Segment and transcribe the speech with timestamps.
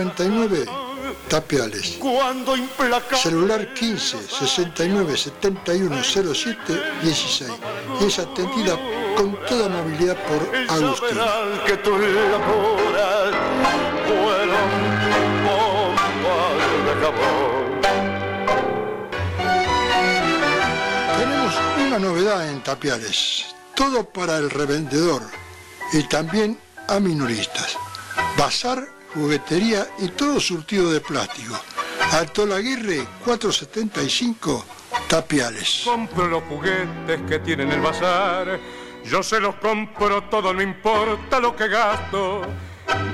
[0.00, 0.64] 39
[1.28, 1.98] Tapiales.
[3.20, 6.56] Celular 15 69 71 07
[7.02, 7.50] 16.
[8.00, 8.78] Y es atendida
[9.16, 11.18] con toda movilidad por Agustín.
[21.18, 21.54] Tenemos
[21.88, 23.46] una novedad en Tapiales.
[23.74, 25.22] Todo para el revendedor
[25.92, 26.56] y también
[26.86, 27.76] a minoristas.
[28.36, 31.58] Bazar, juguetería y todo surtido de plástico.
[32.12, 34.64] Alto Laguirre 475
[35.08, 35.82] Tapiales.
[35.84, 38.60] Compro los juguetes que tienen el bazar.
[39.04, 42.42] Yo se los compro todo, no importa lo que gasto.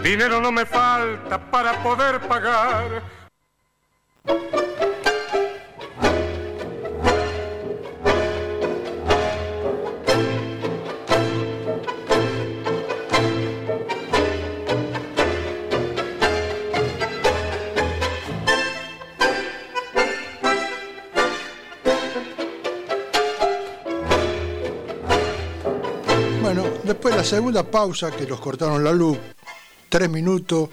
[0.02, 3.02] Dinero no me falta para poder pagar.
[27.25, 29.17] Segunda pausa que los cortaron la luz,
[29.89, 30.69] tres minutos,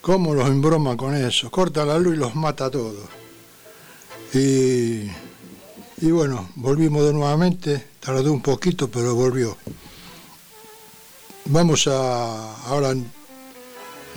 [0.00, 1.50] ¿cómo los embroma con eso?
[1.50, 3.08] Corta la luz y los mata a todos.
[4.32, 5.10] Y,
[5.98, 9.56] y bueno, volvimos de nuevamente, tardó un poquito, pero volvió.
[11.46, 13.10] Vamos a, ahora en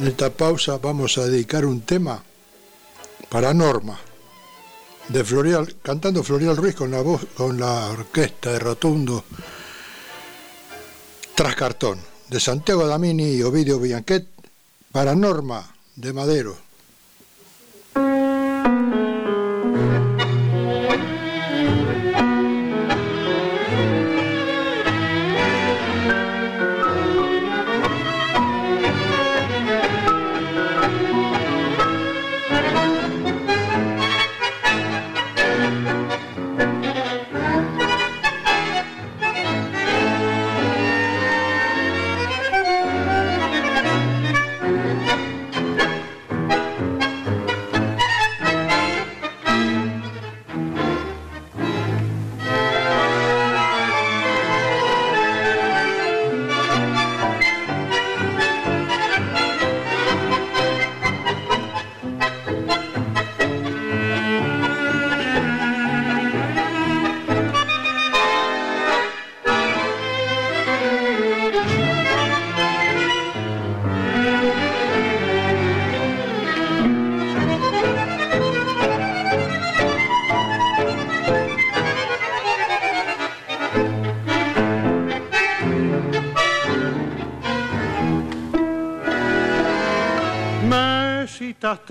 [0.05, 2.23] esta pausa vamos a dedicar un tema
[3.27, 3.99] para Norma,
[5.07, 9.23] de Florial, cantando Florial Ruiz con la voz, con la orquesta de Rotundo
[11.39, 14.27] tras cartón, de Santiago Damini y Ovidio Bianquet,
[14.91, 16.57] para Norma de Madero.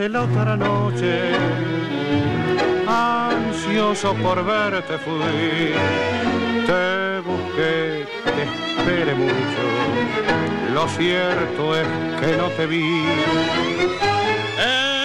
[0.09, 1.33] La otra noche,
[2.87, 5.75] ansioso por verte fui.
[6.67, 9.63] Te busqué, te esperé mucho,
[10.73, 11.87] lo cierto es
[12.21, 13.05] que no te vi.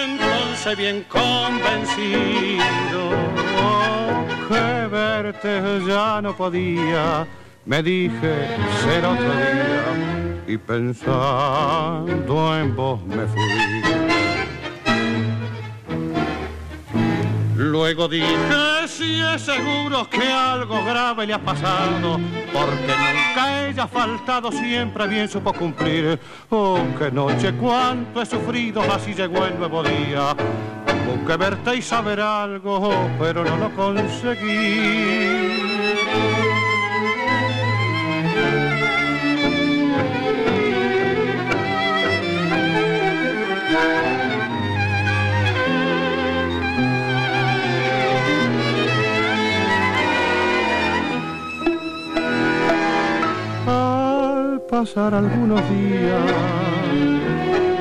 [0.06, 2.62] Entonces bien convencido
[4.48, 7.28] que verte ya no podía,
[7.66, 8.48] me dije
[8.84, 9.84] ser otro día
[10.48, 13.73] y pensando en vos me fui.
[17.74, 18.28] Luego dije,
[18.88, 22.20] si es seguro que algo grave le ha pasado,
[22.54, 26.20] porque nunca ella ha faltado, siempre bien supo cumplir.
[26.52, 30.36] Oh, qué noche, cuánto he sufrido, así llegó el nuevo día.
[31.08, 35.24] Busqué verte y saber algo, pero no lo conseguí.
[54.84, 56.34] Pasar algunos días,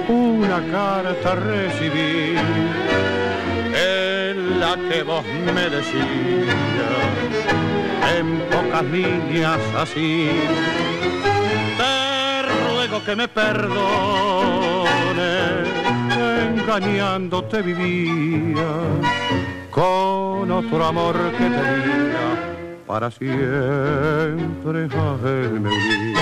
[0.08, 2.36] una carta recibí
[3.74, 6.94] en la que vos me decías,
[8.16, 10.30] en pocas líneas así,
[11.76, 13.72] te ruego que me perdones,
[16.54, 18.74] engañándote vivía
[19.72, 22.52] con otro amor que tenía
[22.86, 26.21] para siempre a me uní.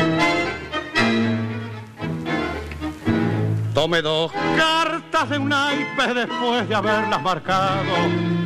[3.80, 7.94] Tomé dos cartas de un naipe después de haberlas marcado.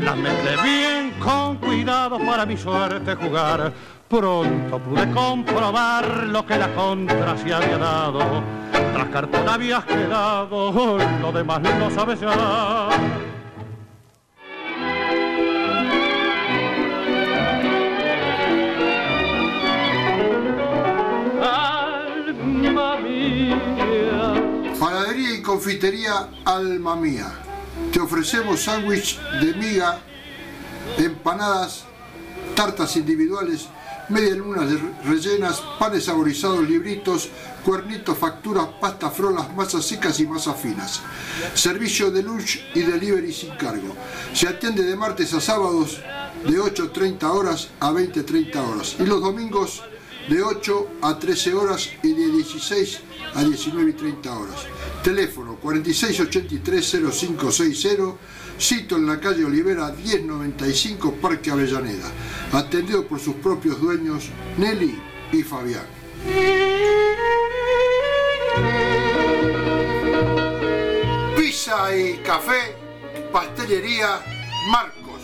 [0.00, 3.72] Las mezclé bien con cuidado para mi suerte jugar.
[4.08, 8.44] Pronto pude comprobar lo que la contra se había dado.
[8.92, 12.90] Tras cartón habías quedado, lo demás no sabes ya.
[25.14, 27.32] Panadería y confitería Alma Mía.
[27.92, 30.00] Te ofrecemos sándwich de miga,
[30.98, 31.84] empanadas,
[32.56, 33.68] tartas individuales,
[34.08, 34.68] medias lunas
[35.04, 37.28] rellenas, panes saborizados, libritos,
[37.64, 41.00] cuernitos, facturas, pasta frolas, masas secas y masas finas.
[41.54, 43.94] Servicio de lunch y delivery sin cargo.
[44.32, 46.00] Se atiende de martes a sábados
[46.44, 49.80] de 8.30 horas a 20.30 horas y los domingos
[50.28, 53.00] de 8 a 13 horas y de 16
[53.34, 54.66] a 19 y 30 horas.
[55.02, 58.16] Teléfono 4683-0560,
[58.56, 62.10] sito en la calle Olivera 1095, Parque Avellaneda.
[62.52, 64.98] Atendido por sus propios dueños, Nelly
[65.32, 65.84] y Fabián.
[71.36, 72.76] Pizza y café,
[73.32, 74.20] pastelería
[74.70, 75.22] Marcos.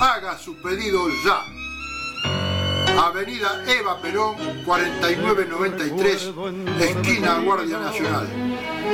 [0.00, 1.51] Haga su pedido ya.
[2.98, 6.32] Avenida Eva Perón, 4993,
[6.80, 8.26] esquina Guardia Nacional.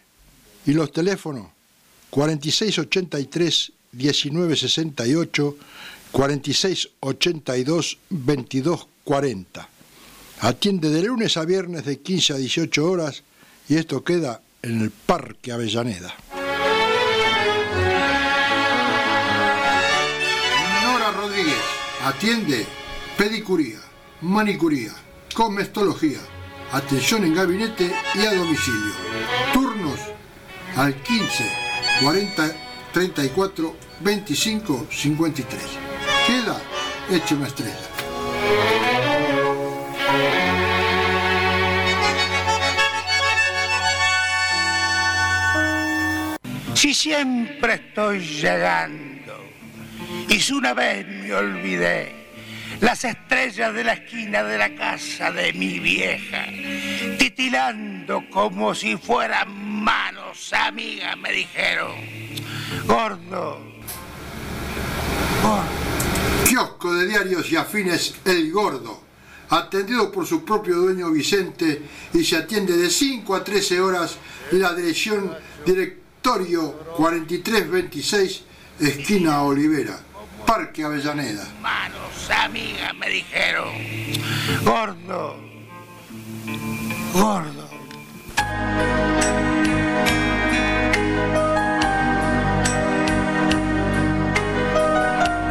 [0.66, 1.48] y los teléfonos
[2.10, 5.58] 4683 1968
[6.12, 9.70] 4682 2240.
[10.42, 13.24] Atiende de lunes a viernes de 15 a 18 horas
[13.68, 16.14] y esto queda en el Parque Avellaneda.
[20.84, 21.56] Nora Rodríguez
[22.04, 22.66] atiende
[23.20, 23.80] pedicuría,
[24.22, 24.94] manicuría,
[25.36, 26.20] comestología,
[26.72, 28.94] atención en gabinete y a domicilio.
[29.52, 30.00] Turnos
[30.78, 31.44] al 15
[32.02, 32.56] 40
[32.94, 35.62] 34 25 53.
[36.28, 36.62] Queda
[37.12, 37.76] hecho una estrella.
[46.74, 49.34] Si siempre estoy llegando,
[50.30, 52.19] y si una vez me olvidé,
[52.82, 56.46] las estrellas de la esquina de la casa de mi vieja,
[57.18, 59.52] titilando como si fueran
[59.84, 61.92] manos amigas, me dijeron,
[62.86, 63.62] gordo,
[65.42, 65.90] gordo.
[66.50, 69.04] Kiosco de diarios y afines El Gordo,
[69.50, 74.18] atendido por su propio dueño Vicente y se atiende de 5 a 13 horas
[74.54, 75.32] la dirección
[75.64, 78.42] Directorio 4326,
[78.80, 80.00] esquina Olivera,
[80.50, 81.48] Parque Avellaneda.
[81.62, 83.70] Manos amigas, me dijeron,
[84.66, 85.36] gordo,
[87.14, 87.70] gordo.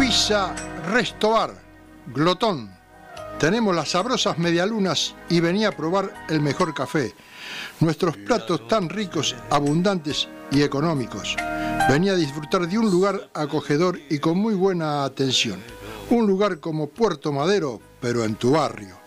[0.01, 0.53] Pizza
[0.91, 1.55] Restobar,
[2.09, 2.69] Glotón.
[3.39, 7.15] Tenemos las sabrosas medialunas y venía a probar el mejor café.
[7.79, 11.37] Nuestros platos tan ricos, abundantes y económicos.
[11.89, 15.59] Venía a disfrutar de un lugar acogedor y con muy buena atención.
[16.11, 18.99] Un lugar como Puerto Madero, pero en tu barrio.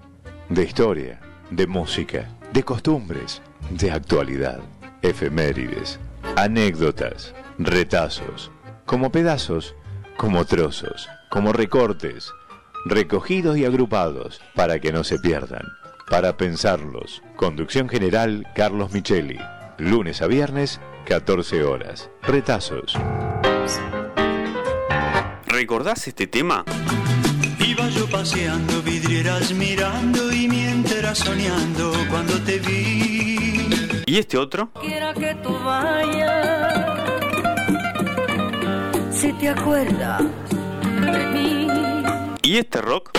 [0.51, 3.41] De historia, de música, de costumbres,
[3.71, 4.61] de actualidad,
[5.01, 5.99] efemérides,
[6.37, 8.51] anécdotas, retazos,
[8.85, 9.75] como pedazos,
[10.19, 12.31] como trozos, como recortes,
[12.85, 15.80] recogidos y agrupados para que no se pierdan.
[16.11, 19.39] Para pensarlos, conducción general Carlos Micheli,
[19.79, 22.11] lunes a viernes, 14 horas.
[22.23, 22.99] Retazos.
[25.47, 26.65] ¿Recordás este tema?
[27.65, 33.69] Iba yo paseando, vidrieras mirando y mientras soñando cuando te vi.
[34.05, 34.73] ¿Y este otro?
[34.81, 36.75] Quiera que tú vayas,
[39.13, 40.25] si te acuerdas
[41.03, 41.69] de mí.
[42.43, 43.13] ¿Y este rock?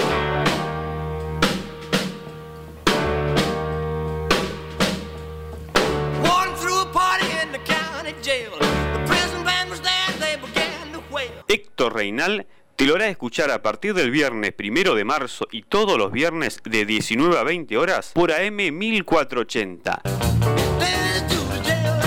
[11.51, 15.97] Héctor Reinal te lo hará escuchar a partir del viernes primero de marzo y todos
[15.97, 20.01] los viernes de 19 a 20 horas por AM 1480.
[20.03, 21.99] Then to the jail.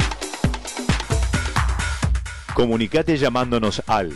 [2.55, 4.15] Comunicate llamándonos al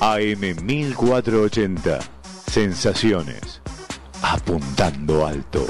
[0.00, 1.98] AM 1480.
[2.46, 3.60] Sensaciones.
[4.22, 5.66] Apuntando alto.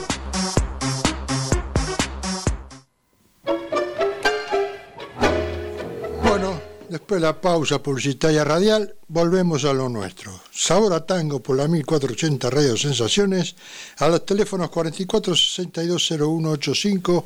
[6.97, 10.41] Después de la pausa publicitaria radial, volvemos a lo nuestro.
[10.51, 13.55] Sabor a tango por la 1480 Radio Sensaciones,
[13.99, 17.25] a los teléfonos 44620185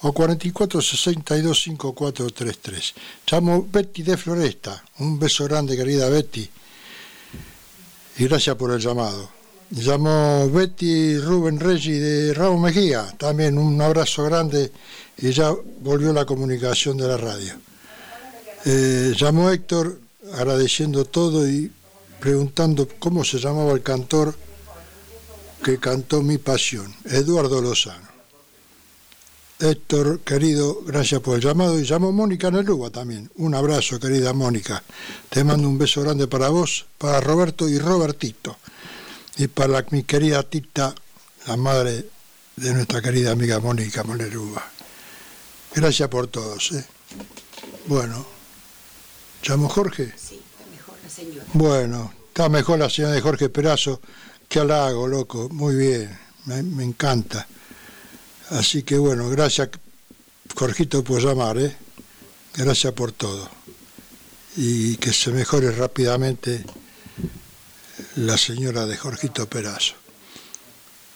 [0.00, 2.94] o 44625433.
[3.30, 4.82] Llamo Betty de Floresta.
[5.00, 6.48] Un beso grande, querida Betty.
[8.16, 9.28] Y gracias por el llamado.
[9.70, 13.14] Llamó Betty Rubén Reggi de Raúl Mejía.
[13.18, 14.72] También un abrazo grande
[15.18, 17.52] y ya volvió la comunicación de la radio.
[18.64, 19.98] Eh, llamó Héctor
[20.34, 21.72] agradeciendo todo y
[22.20, 24.34] preguntando cómo se llamaba el cantor
[25.64, 28.08] que cantó Mi Pasión, Eduardo Lozano.
[29.58, 31.78] Héctor, querido, gracias por el llamado.
[31.78, 33.30] Y llamó Mónica Neluga también.
[33.36, 34.82] Un abrazo, querida Mónica.
[35.28, 38.56] Te mando un beso grande para vos, para Roberto y Robertito.
[39.36, 40.94] Y para mi querida Tita,
[41.46, 42.06] la madre
[42.56, 44.66] de nuestra querida amiga Mónica Neluga.
[45.74, 46.72] Gracias por todos.
[46.72, 46.84] ¿eh?
[47.86, 48.24] Bueno,
[49.42, 50.12] ¿llamo Jorge?
[50.16, 51.44] Sí, está mejor la señora.
[51.52, 54.00] Bueno, está mejor la señora de Jorge Perazo.
[54.48, 55.48] Qué halago, loco.
[55.50, 57.46] Muy bien, me, me encanta.
[58.50, 59.70] Así que bueno, gracias,
[60.54, 61.76] Jorgito, por llamar, ¿eh?
[62.54, 63.48] Gracias por todo.
[64.56, 66.64] Y que se mejore rápidamente
[68.16, 69.94] la señora de Jorgito Perazo.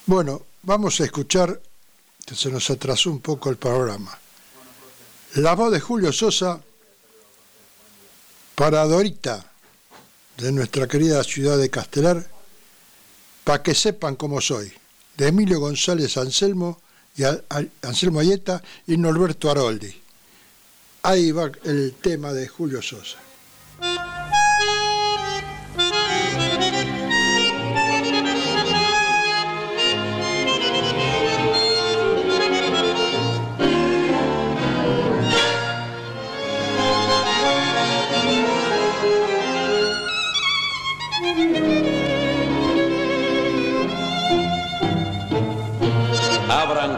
[0.07, 1.61] Bueno, vamos a escuchar,
[2.25, 4.16] que se nos atrasó un poco el programa.
[5.35, 6.61] La voz de Julio Sosa
[8.54, 9.50] para Dorita,
[10.37, 12.28] de nuestra querida ciudad de Castelar,
[13.42, 14.73] para que sepan cómo soy,
[15.16, 16.80] de Emilio González Anselmo,
[17.16, 17.23] y
[17.82, 19.94] Anselmo Ayeta y Norberto Aroldi.
[21.02, 23.18] Ahí va el tema de Julio Sosa.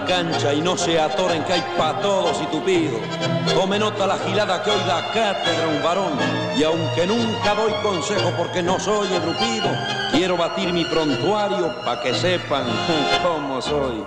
[0.07, 2.99] Cancha y no se atoren que hay pa' todos y tupido.
[3.55, 6.13] Tome nota la gilada que hoy da cátedra un varón.
[6.57, 9.69] Y aunque nunca doy consejo porque no soy ebrupido,
[10.13, 12.65] quiero batir mi prontuario pa' que sepan
[13.23, 14.05] cómo soy.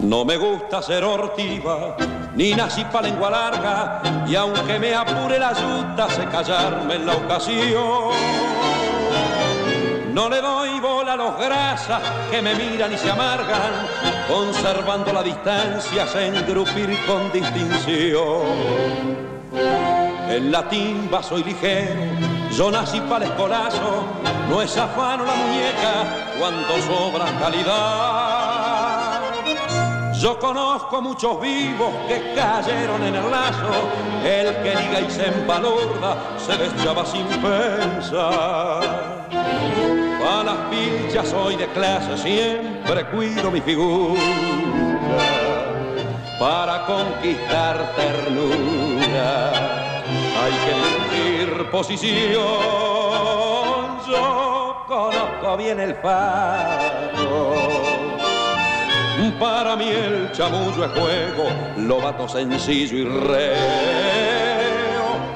[0.00, 1.96] No me gusta ser hortiva,
[2.34, 7.14] ni nací pa' lengua larga, y aunque me apure la yuta, sé callarme en la
[7.14, 8.67] ocasión.
[10.18, 13.86] No le doy bola a los grasas que me miran y se amargan,
[14.26, 18.42] conservando la distancia, sé engrupir con distinción.
[20.28, 22.00] En la timba soy ligero,
[22.50, 24.06] yo nací para el escolazo,
[24.48, 26.04] no es afano la muñeca
[26.36, 29.20] cuando sobra calidad.
[30.20, 33.70] Yo conozco muchos vivos que cayeron en el lazo,
[34.24, 38.98] el que liga y se embalorda se deschaba sin pensar.
[40.30, 44.20] A las pilchas soy de clase, siempre cuido mi figura
[46.38, 49.50] para conquistar ternura.
[50.40, 52.42] Hay que elegir posición.
[54.06, 57.54] Yo conozco bien el faro.
[59.40, 64.27] Para mí el chamullo es juego, lo vato sencillo y reo.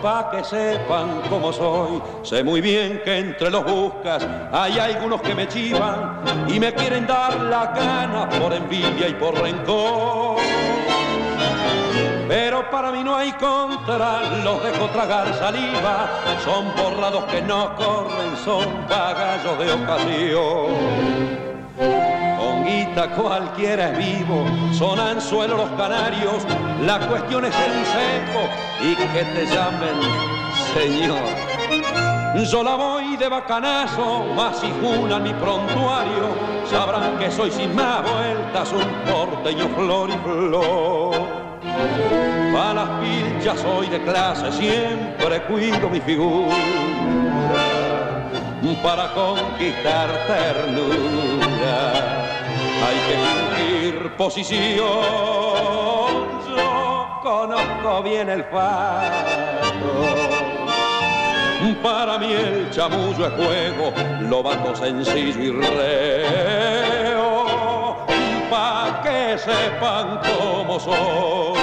[0.03, 5.33] Pa' que sepan cómo soy, sé muy bien que entre los buscas hay algunos que
[5.33, 10.39] me chivan y me quieren dar la gana por envidia y por rencor.
[12.27, 16.09] Pero para mí no hay contra, los dejo tragar saliva,
[16.45, 21.13] son borrados que no corren, son pagallos de ocasión.
[22.63, 26.47] Con guita cualquiera es vivo, son anzuelos los canarios,
[26.87, 28.49] la cuestión es el seco
[28.81, 30.01] y que te llamen
[30.73, 31.25] señor.
[32.45, 36.37] Yo la voy de bacanazo, más si junan mi prontuario,
[36.71, 41.17] sabrán que soy sin más vueltas un porteño flor y flor.
[42.57, 46.55] A las pilchas soy de clase, siempre cuido mi figura
[48.83, 52.32] para conquistar ternura.
[52.85, 53.17] Hay que
[53.55, 54.77] fingir posición.
[56.57, 60.23] Yo conozco bien el fato.
[61.83, 63.93] Para mí el chamullo es juego,
[64.29, 66.77] lo bato sencillo y reo.
[68.51, 71.61] Pa' que sepan cómo soy.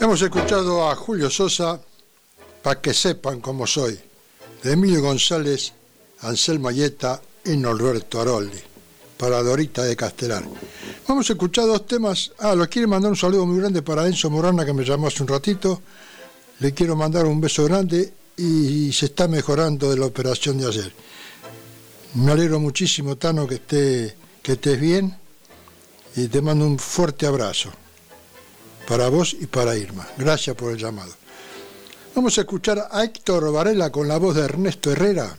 [0.00, 1.80] Hemos escuchado a Julio Sosa,
[2.62, 4.00] para que sepan cómo soy,
[4.62, 5.72] Emilio González,
[6.22, 8.58] Ansel Mayeta y Norberto Aroldi,
[9.16, 10.44] para Dorita de Castelar.
[11.06, 12.32] Vamos a escuchar dos temas.
[12.38, 15.22] Ah, lo quiero mandar un saludo muy grande para Enzo Morana, que me llamó hace
[15.22, 15.80] un ratito.
[16.60, 20.92] Le quiero mandar un beso grande y se está mejorando de la operación de ayer.
[22.14, 25.16] Me alegro muchísimo, Tano, que, esté, que estés bien
[26.16, 27.70] y te mando un fuerte abrazo
[28.86, 30.06] para vos y para Irma.
[30.16, 31.12] Gracias por el llamado.
[32.14, 35.36] Vamos a escuchar a Héctor Varela con la voz de Ernesto Herrera.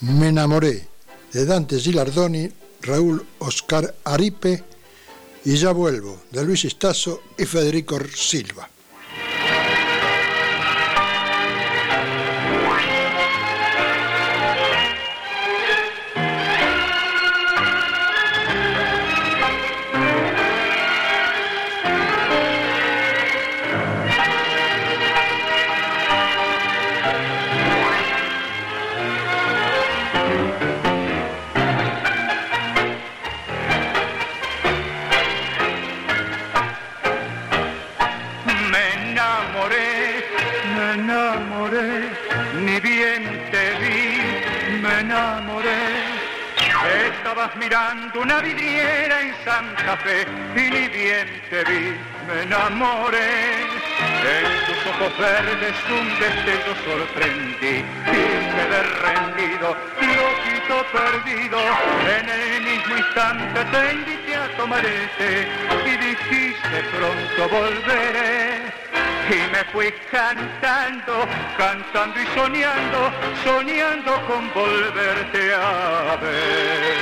[0.00, 0.93] Me enamoré
[1.34, 2.48] de Dante Gilardoni,
[2.82, 4.62] Raúl Oscar Aripe
[5.44, 8.70] y Ya vuelvo de Luis Istazo y Federico Silva.
[47.58, 53.62] Mirando una vidriera en Santa Fe y ni bien te vi, me enamoré.
[54.24, 61.58] En tus ojos verdes un destello sorprendí y quedé rendido, loquito perdido.
[62.18, 65.08] En el mismo instante te invité a tomar el
[65.86, 68.84] y dijiste pronto volveré.
[69.30, 73.10] Y me fui cantando, cantando y soñando,
[73.42, 76.93] soñando con volverte a ver.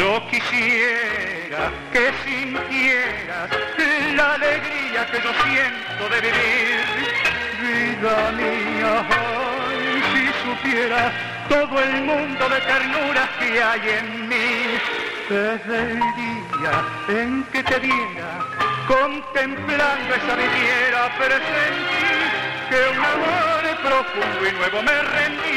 [0.00, 3.50] Yo quisiera que sintieras
[4.16, 6.80] la alegría que yo siento de vivir.
[7.60, 11.12] Vida mía, ay, si supieras
[11.50, 14.78] todo el mundo de ternura que hay en mí.
[15.28, 16.74] Desde el día
[17.08, 18.30] en que te viera,
[18.88, 22.08] contemplando esa viviera, presentí
[22.70, 25.49] que un amor profundo y nuevo me rendía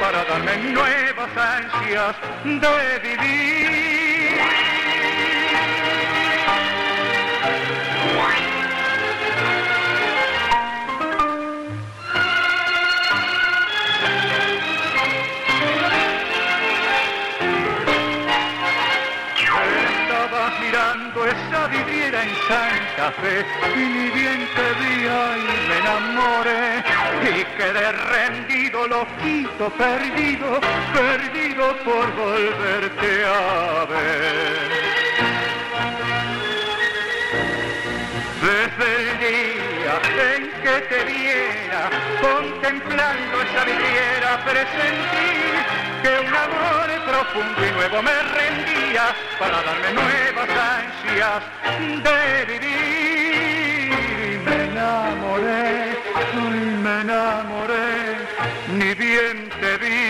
[0.00, 3.85] para darme nuevas ansias de vivir.
[21.24, 26.84] Esa vidriera en Santa Fe y ni bien te vi ahí me enamoré
[27.22, 30.60] y quedé rendido, loquito, perdido,
[30.92, 35.06] perdido por volverte a ver.
[38.42, 39.94] Desde el día
[40.34, 48.16] en que te viera, contemplando esa vidriera presentí que un amor profundo y nuevo me
[48.38, 49.06] rendía
[49.40, 51.42] para darme nuevas ansias
[52.06, 53.90] de vivir.
[54.44, 55.98] Me enamoré,
[56.84, 57.90] me enamoré,
[58.78, 60.02] ni bien te vi.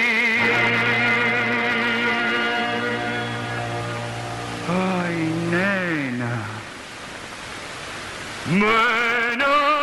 [4.69, 5.17] Ay,
[5.51, 6.35] nena,
[8.51, 8.77] me
[9.33, 9.76] enamoré.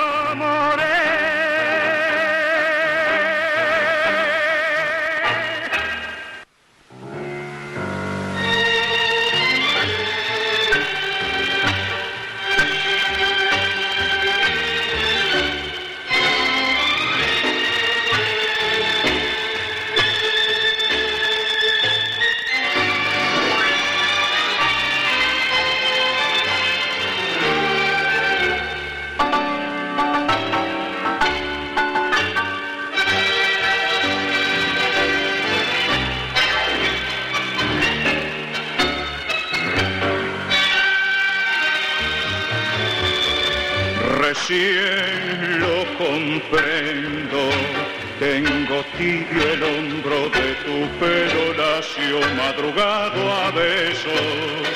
[49.03, 54.75] Tibio el hombro de tu pelo lacio madrugado a besos.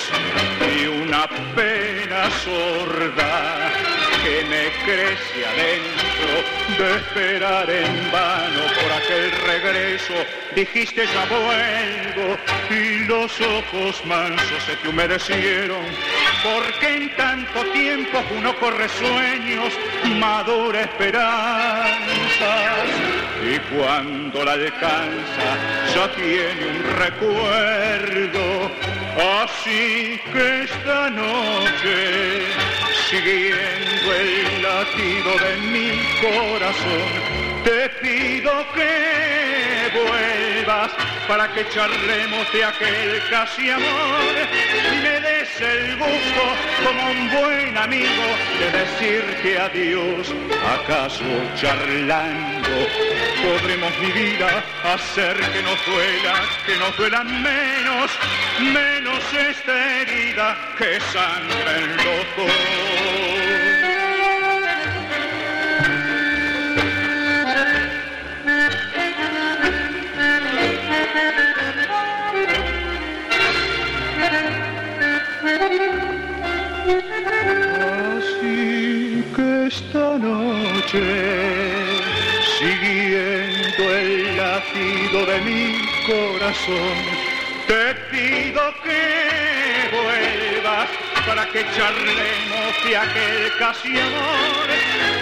[0.75, 1.23] Y una
[1.55, 3.71] pena sorda
[4.23, 6.31] que me crece adentro
[6.77, 10.17] de esperar en vano por aquel regreso.
[10.55, 12.37] Dijiste ya vuelvo
[12.69, 15.85] y los ojos mansos se te humedecieron.
[16.43, 19.73] Porque en tanto tiempo uno corre sueños,
[20.19, 21.97] madura esperanzas
[23.49, 25.47] y cuando la alcanza
[25.93, 28.71] ya tiene un recuerdo.
[29.43, 32.41] Así que esta noche,
[33.09, 35.89] siguiendo el latido de mi
[36.21, 37.09] corazón,
[37.63, 40.91] te pido que vuelvas
[41.27, 44.35] para que charlemos de aquel casi amor
[44.93, 46.43] y me des el gusto
[46.83, 48.23] como un buen amigo
[48.59, 50.33] de decirte adiós.
[50.79, 52.69] ¿Acaso charlando
[53.43, 56.35] podremos mi vida hacer que nos duela,
[56.65, 58.11] que nos duela menos,
[58.59, 62.96] menos esta herida que sangra en los dos?
[82.59, 86.97] Siguiendo el latido de mi corazón,
[87.67, 90.89] te pido que vuelvas
[91.25, 94.69] para que charlemos de aquel casi amor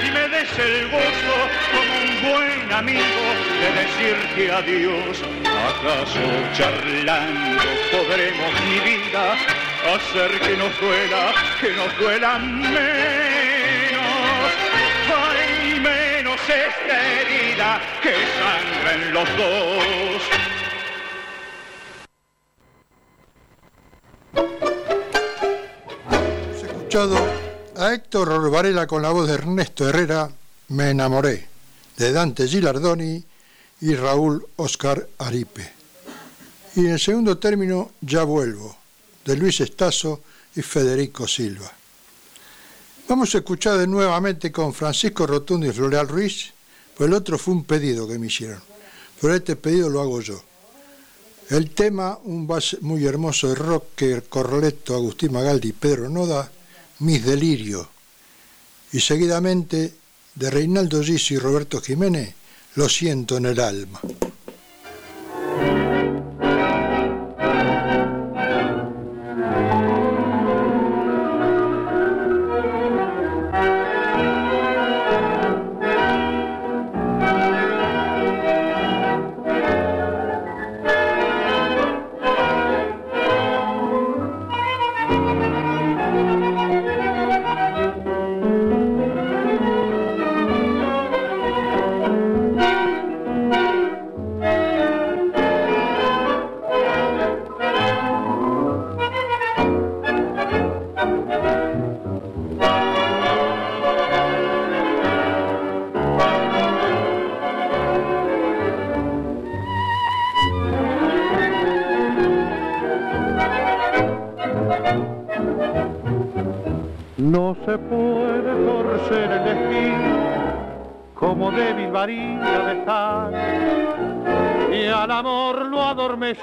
[0.05, 3.25] y me des el gozo como un buen amigo
[3.59, 5.23] de decirte adiós.
[5.45, 9.33] ¿Acaso charlando podremos mi vida
[9.95, 13.34] hacer que nos duela, que nos duela menos?
[16.55, 20.45] Esta herida que sangra en los dos.
[26.63, 27.17] escuchado
[27.77, 30.29] a Héctor Varela con la voz de Ernesto Herrera,
[30.69, 31.47] Me enamoré,
[31.97, 33.23] de Dante Gilardoni
[33.81, 35.73] y Raúl Oscar Aripe.
[36.75, 38.77] Y en el segundo término, Ya vuelvo,
[39.25, 40.21] de Luis Estazo
[40.55, 41.71] y Federico Silva.
[43.07, 46.51] Vamos a escuchar de nuevamente con Francisco Rotundo y Floreal Ruiz,
[46.97, 48.59] pues el otro fue un pedido que me hicieron,
[49.21, 50.41] pero este pedido lo hago yo.
[51.51, 56.51] El tema, un base muy hermoso de rock que Corleto, Agustín Magaldi y Pedro Noda,
[56.99, 57.87] Mis Delirios.
[58.91, 59.93] Y seguidamente,
[60.33, 62.33] de Reinaldo Gisi y Roberto Jiménez,
[62.73, 64.01] Lo siento en el alma.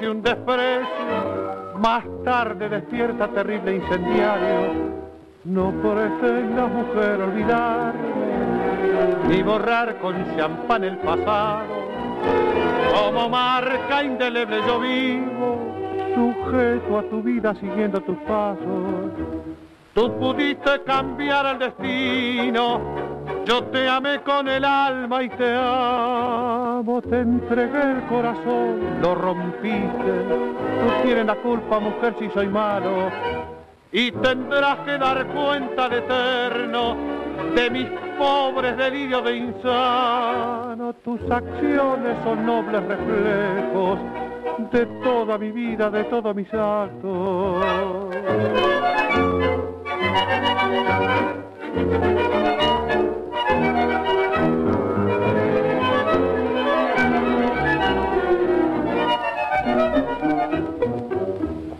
[0.00, 5.02] Lo adormece un desprecio, más tarde despierta terrible incendiario.
[5.44, 8.00] No pretenda mujer olvidarme,
[9.28, 11.64] ni borrar con champán el pasado.
[12.92, 15.58] Como marca indeleble yo vivo,
[16.14, 19.10] sujeto a tu vida siguiendo tus pasos.
[19.94, 22.80] Tú pudiste cambiar el destino,
[23.44, 26.51] yo te amé con el alma y te amo,
[26.82, 30.12] te entregué el corazón, lo rompiste.
[30.80, 33.08] Tú tienes la culpa, mujer, si soy malo,
[33.92, 36.96] y tendrás que dar cuenta al eterno
[37.54, 40.92] de mis pobres delirios de insano.
[41.04, 44.00] Tus acciones son nobles reflejos
[44.72, 47.64] de toda mi vida, de todos mis actos.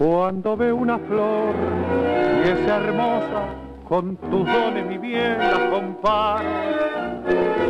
[0.03, 1.55] Cuando veo una flor
[2.45, 3.55] y es hermosa,
[3.88, 6.45] con tus dones mi bien la comparo.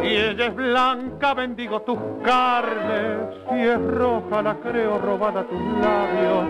[0.00, 5.60] Si ella es blanca, bendigo tus carnes, si es roja, la creo robada a tus
[5.60, 6.44] labios.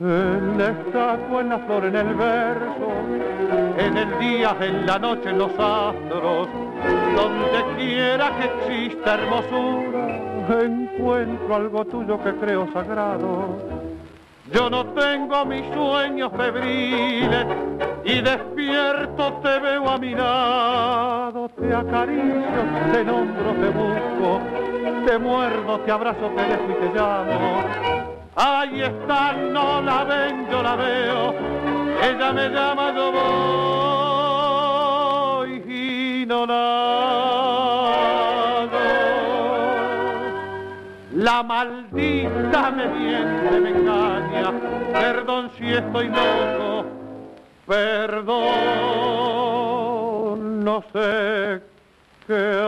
[0.00, 2.90] En la estatua, en la flor, en el verso,
[3.76, 6.48] en el día, en la noche, en los astros,
[7.14, 13.89] donde quiera que exista hermosura, encuentro algo tuyo que creo sagrado.
[14.52, 17.46] Yo no tengo mis sueños febriles
[18.04, 24.40] y despierto te veo a mi lado, te acaricio, te nombro, te busco,
[25.06, 27.62] te muerdo, te abrazo, te dejo y te llamo.
[28.34, 31.34] Ahí está, no la ven, yo la veo,
[32.02, 33.12] ella me llama, yo
[35.40, 37.29] voy y no la
[41.42, 44.52] Maldita me miente, me engaña,
[44.92, 46.84] perdón si estoy loco,
[47.66, 48.40] perdón,
[50.64, 51.62] no sé
[52.26, 52.60] qué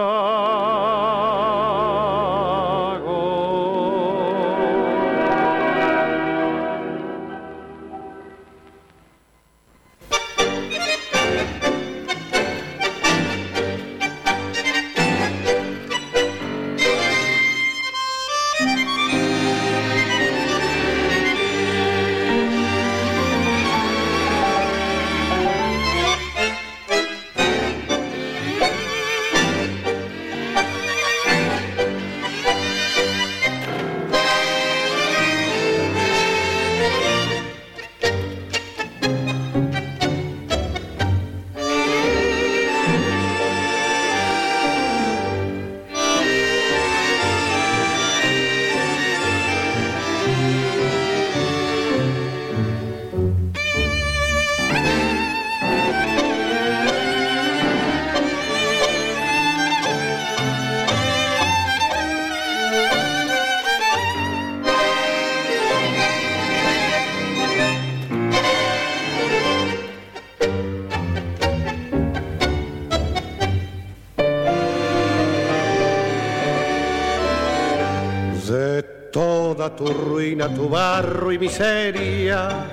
[78.53, 82.67] De toda tu ruina, tu barro y miseria,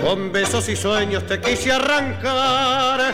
[0.00, 3.12] con besos y sueños te quise arrancar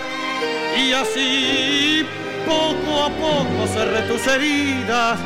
[0.77, 2.05] y así
[2.45, 5.19] poco a poco cerré tus heridas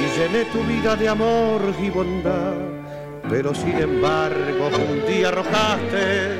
[0.00, 2.54] y llené tu vida de amor y bondad.
[3.30, 6.30] Pero sin embargo un día arrojaste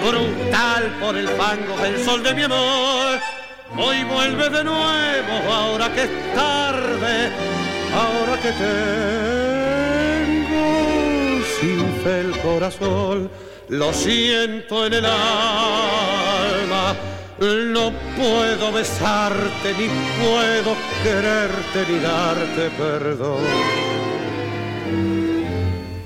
[0.00, 3.18] brutal por el fango del sol de mi amor.
[3.76, 7.53] Hoy vuelve de nuevo, ahora que es tarde,
[7.94, 8.94] ahora que tengo
[11.60, 13.30] sin fe el corazón,
[13.68, 16.94] lo siento en el alma.
[17.38, 19.88] No puedo besarte, ni
[20.22, 23.44] puedo quererte, ni darte perdón.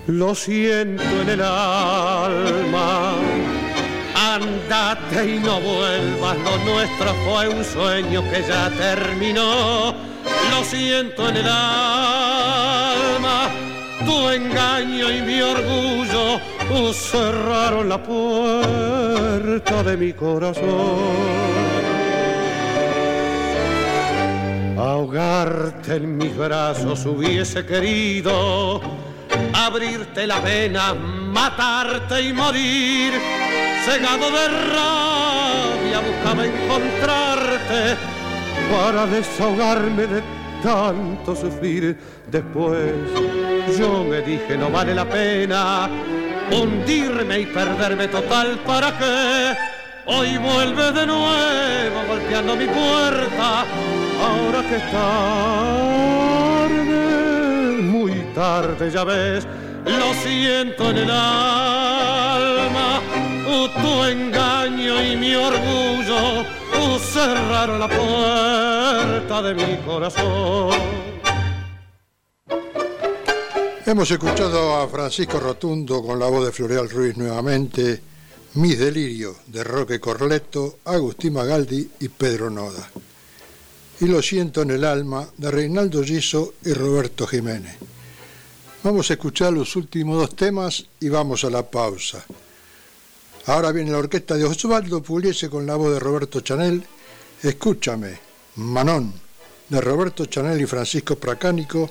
[0.07, 3.15] Lo siento en el alma.
[4.15, 9.95] Andate y no vuelvas, lo nuestro fue un sueño que ya terminó.
[10.51, 12.29] Lo siento en el alma,
[14.05, 16.37] tu engaño y mi orgullo
[16.71, 21.39] uh, cerraron la puerta de mi corazón.
[24.77, 28.81] Ahogarte en mis brazos hubiese querido,
[29.55, 33.13] abrirte la vena, matarte y morir.
[33.85, 37.97] Cegado de rabia buscaba encontrarte,
[38.71, 41.97] para desahogarme de tanto sufrir.
[42.31, 42.93] Después
[43.79, 45.89] yo me dije no vale la pena
[46.51, 49.57] hundirme y perderme total para qué.
[50.07, 53.67] Hoy vuelve de nuevo golpeando mi puerta,
[54.27, 54.79] ahora que
[56.69, 56.87] tarde,
[57.83, 59.47] muy tarde ya ves,
[59.85, 63.03] lo siento en el alma,
[63.49, 66.45] tu engaño y mi orgullo
[66.99, 70.79] cerraron la puerta de mi corazón.
[73.87, 78.03] Hemos escuchado a Francisco Rotundo con la voz de Floreal Ruiz nuevamente,
[78.55, 82.91] Mis Delirios de Roque Corleto, Agustín Magaldi y Pedro Noda.
[84.01, 87.77] Y Lo siento en el alma de Reinaldo Giso y Roberto Jiménez.
[88.85, 92.25] Vamos a escuchar los últimos dos temas y vamos a la pausa.
[93.49, 96.85] Ahora viene la orquesta de Osvaldo Pugliese con la voz de Roberto Chanel.
[97.43, 98.19] Escúchame,
[98.57, 99.15] Manón,
[99.71, 101.89] de Roberto Chanel y Francisco Pracánico.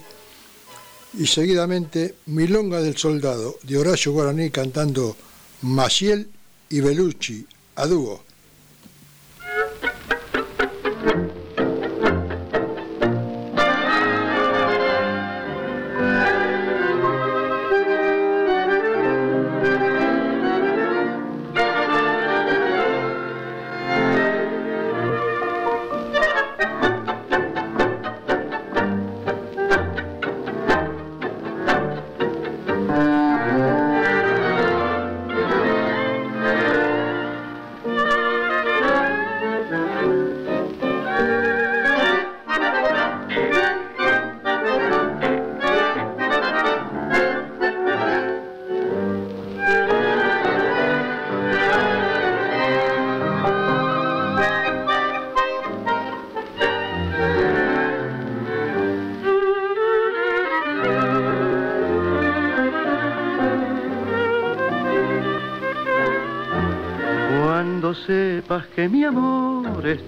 [1.16, 5.16] Y seguidamente Milonga del Soldado, de Horacio Guaraní cantando
[5.64, 6.30] Maciel
[6.70, 8.27] y Belucci, a dúo.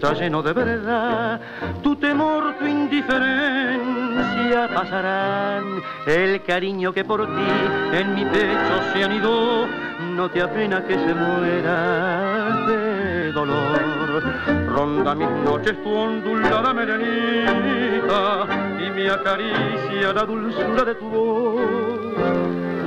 [0.01, 1.41] Está lleno de verdad,
[1.83, 5.81] tu temor, tu indiferencia pasarán.
[6.05, 7.51] El cariño que por ti
[7.91, 9.67] en mi pecho se anidó,
[10.15, 14.23] no te apena que se muera de dolor.
[14.69, 18.47] Ronda mis noches tu ondulada melenita
[18.79, 21.59] y me acaricia la dulzura de tu voz.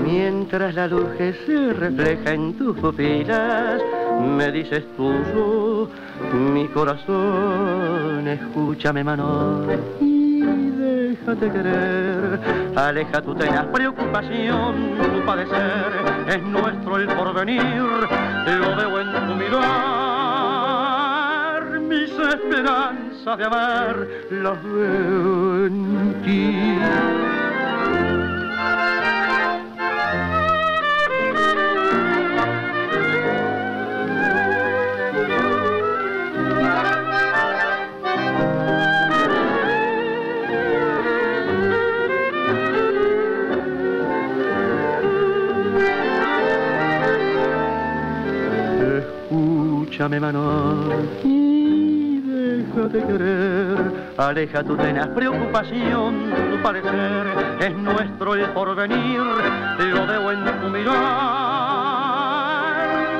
[0.02, 3.82] Mientras la luz se refleja en tus pupilas
[4.22, 5.88] me dices tuyo,
[6.32, 9.66] mi corazón, escúchame mano
[10.00, 12.40] y déjate querer.
[12.74, 14.74] Aleja tu tenaz preocupación,
[15.12, 15.92] tu padecer,
[16.28, 19.60] es nuestro el porvenir, lo veo en tu mirar,
[21.80, 26.78] mis esperanzas de amar las veo en ti.
[50.02, 50.88] Escúchame, mano,
[51.22, 53.78] y déjate querer.
[54.18, 57.28] Aleja tu tenaz preocupación, tu parecer
[57.60, 59.20] es nuestro el porvenir.
[59.20, 60.96] Lo veo en tu mirar,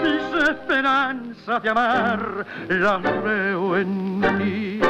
[0.03, 4.82] mis esperanzas de amar las veo en ti.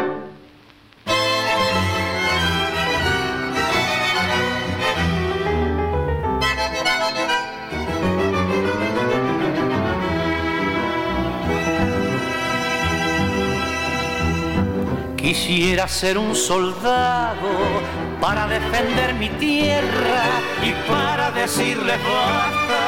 [15.23, 17.49] Quisiera ser un soldado
[18.21, 20.25] para defender mi tierra
[20.61, 22.81] y para decirles basta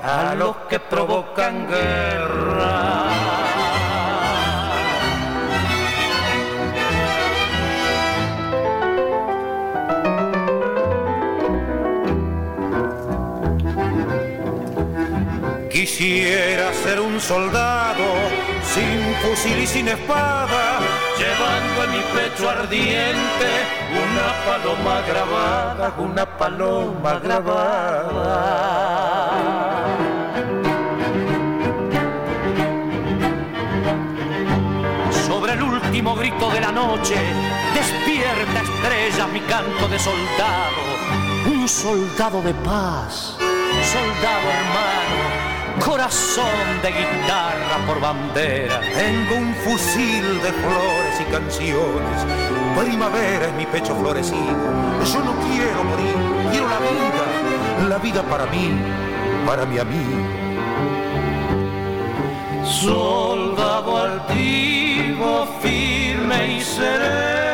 [0.04, 3.39] A los que provocan guerra.
[15.80, 18.04] Quisiera ser un soldado
[18.62, 20.78] sin fusil y sin espada,
[21.16, 23.48] llevando en mi pecho ardiente
[23.90, 28.66] una paloma grabada, una paloma grabada.
[35.26, 37.16] Sobre el último grito de la noche,
[37.72, 40.82] despierta estrella mi canto de soldado,
[41.46, 43.38] un soldado de paz,
[43.82, 45.49] soldado hermano
[45.80, 48.80] corazón de guitarra por bandera.
[48.80, 52.26] Tengo un fusil de flores y canciones.
[52.78, 54.40] Primavera en mi pecho florecido.
[55.04, 56.14] Yo no quiero morir,
[56.50, 57.88] quiero la vida.
[57.88, 58.70] La vida para mí,
[59.46, 60.50] para mi amigo.
[62.64, 67.49] Soldado altivo, firme y sereno,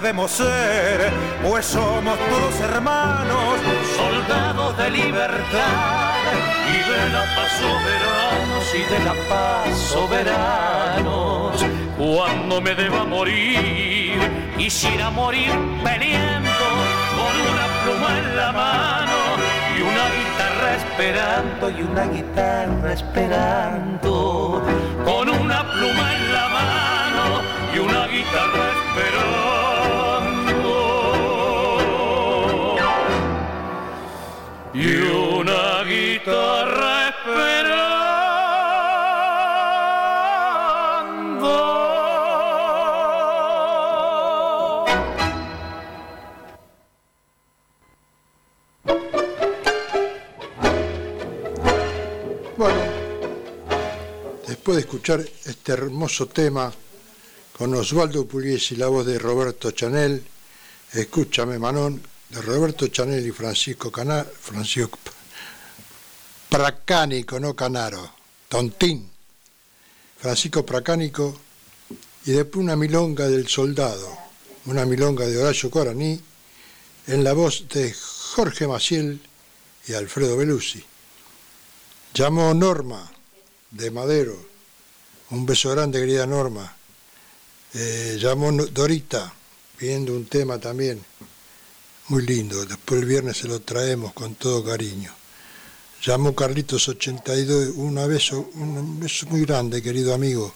[0.00, 1.10] debemos ser,
[1.42, 3.58] pues somos todos hermanos.
[3.96, 6.16] soldados de libertad
[6.68, 11.64] y de la paz soberanos y de la paz soberanos.
[11.96, 14.18] Cuando me deba morir,
[14.58, 15.50] quisiera morir
[15.82, 16.66] peleando
[17.16, 19.18] con una pluma en la mano
[19.78, 24.62] y una guitarra esperando y una guitarra esperando
[25.06, 27.40] con una pluma en la mano
[27.74, 29.45] y una guitarra esperando
[34.78, 37.96] y una guitarra esperando.
[52.58, 52.76] Bueno,
[54.46, 56.70] después de escuchar este hermoso tema
[57.56, 60.22] con Osvaldo Pugliese y la voz de Roberto Chanel,
[60.92, 64.98] Escúchame Manón, de Roberto Chanel y Francisco Cana, Francisco
[66.48, 68.12] Pracánico, no Canaro,
[68.48, 69.08] Tontín,
[70.18, 71.36] Francisco Pracánico,
[72.24, 74.16] y después una milonga del soldado,
[74.66, 76.20] una milonga de Horacio Coraní,
[77.06, 79.20] en la voz de Jorge Maciel
[79.86, 80.82] y Alfredo Belusi.
[82.14, 83.12] Llamó Norma,
[83.70, 84.36] de Madero,
[85.30, 86.76] un beso grande querida Norma.
[87.74, 89.32] Eh, llamó Dorita,
[89.76, 91.04] pidiendo un tema también,
[92.08, 95.12] muy lindo, después el viernes se lo traemos con todo cariño.
[96.04, 100.54] Llamó Carlitos 82, un beso, un beso muy grande, querido amigo.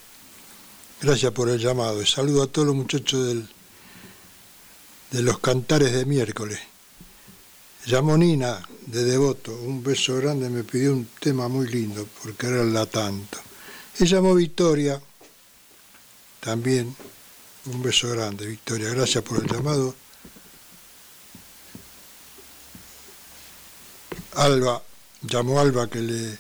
[1.01, 2.05] Gracias por el llamado.
[2.07, 3.49] Saludo a todos los muchachos del,
[5.11, 6.61] de los cantares de miércoles.
[7.87, 12.87] Llamó Nina de Devoto, un beso grande, me pidió un tema muy lindo por quererla
[12.87, 13.39] tanto.
[13.99, 15.01] Y llamó Victoria,
[16.41, 16.95] también
[17.67, 19.95] un beso grande, Victoria, gracias por el llamado.
[24.35, 24.83] Alba,
[25.23, 26.39] llamó Alba que le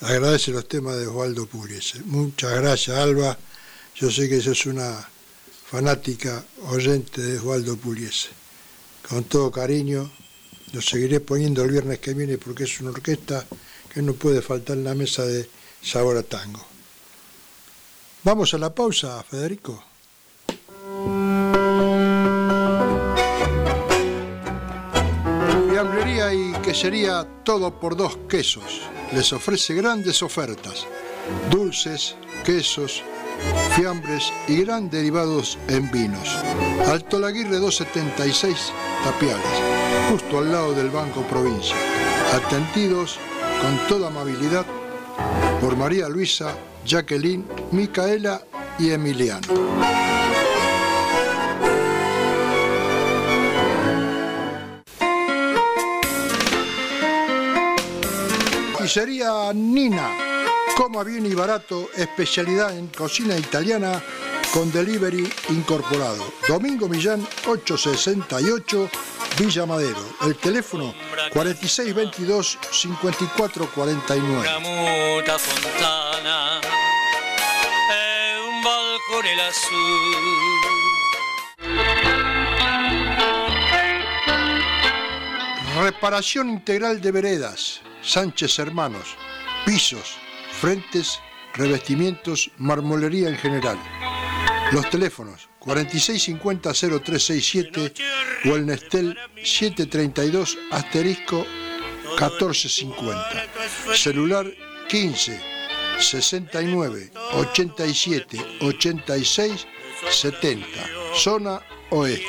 [0.00, 2.02] agradece los temas de Osvaldo Pugliese.
[2.04, 3.38] Muchas gracias Alba,
[3.96, 5.08] yo sé que sos una
[5.70, 8.28] fanática oyente de Osvaldo Pugliese.
[9.08, 10.10] Con todo cariño,
[10.72, 13.46] lo seguiré poniendo el viernes que viene porque es una orquesta
[13.92, 15.48] que no puede faltar en la mesa de
[15.82, 16.64] Sabor a Tango.
[18.24, 19.87] Vamos a la pausa, Federico.
[26.68, 28.82] Quesería todo por dos quesos.
[29.12, 30.86] Les ofrece grandes ofertas.
[31.50, 32.14] Dulces,
[32.44, 33.02] quesos,
[33.74, 36.28] fiambres y gran derivados en vinos.
[36.86, 38.70] Alto Laguirre 276
[39.02, 39.46] Tapiales,
[40.10, 41.74] justo al lado del Banco Provincia.
[42.34, 43.18] Atendidos
[43.62, 44.66] con toda amabilidad
[45.62, 46.54] por María Luisa,
[46.84, 48.42] Jacqueline, Micaela
[48.78, 50.17] y Emiliano.
[58.88, 60.16] Pizzería Nina.
[60.74, 64.02] Coma bien y barato, especialidad en cocina italiana
[64.50, 66.24] con delivery incorporado.
[66.48, 68.88] Domingo Millán 868,
[69.38, 70.00] Villa Madero.
[70.22, 70.94] El teléfono
[71.34, 74.40] 4622 5449.
[74.40, 76.58] Una muta fontana
[77.92, 79.84] e un balcone lassù.
[85.82, 89.16] Reparación integral de veredas, Sánchez Hermanos,
[89.66, 90.16] pisos,
[90.58, 91.20] frentes,
[91.52, 93.78] revestimientos, marmolería en general.
[94.72, 97.92] Los teléfonos 4650-0367
[98.50, 101.44] o el Nestel 732 asterisco
[102.18, 103.46] 1450.
[103.94, 104.46] Celular
[104.88, 105.38] 15
[105.98, 109.66] 69 87 86
[110.10, 110.66] 70,
[111.14, 112.24] zona oeste.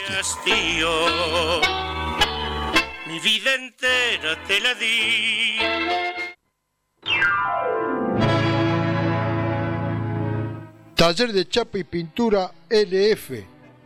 [3.22, 5.58] Mi vida entera te la di.
[10.96, 13.32] Taller de chapa y pintura LF.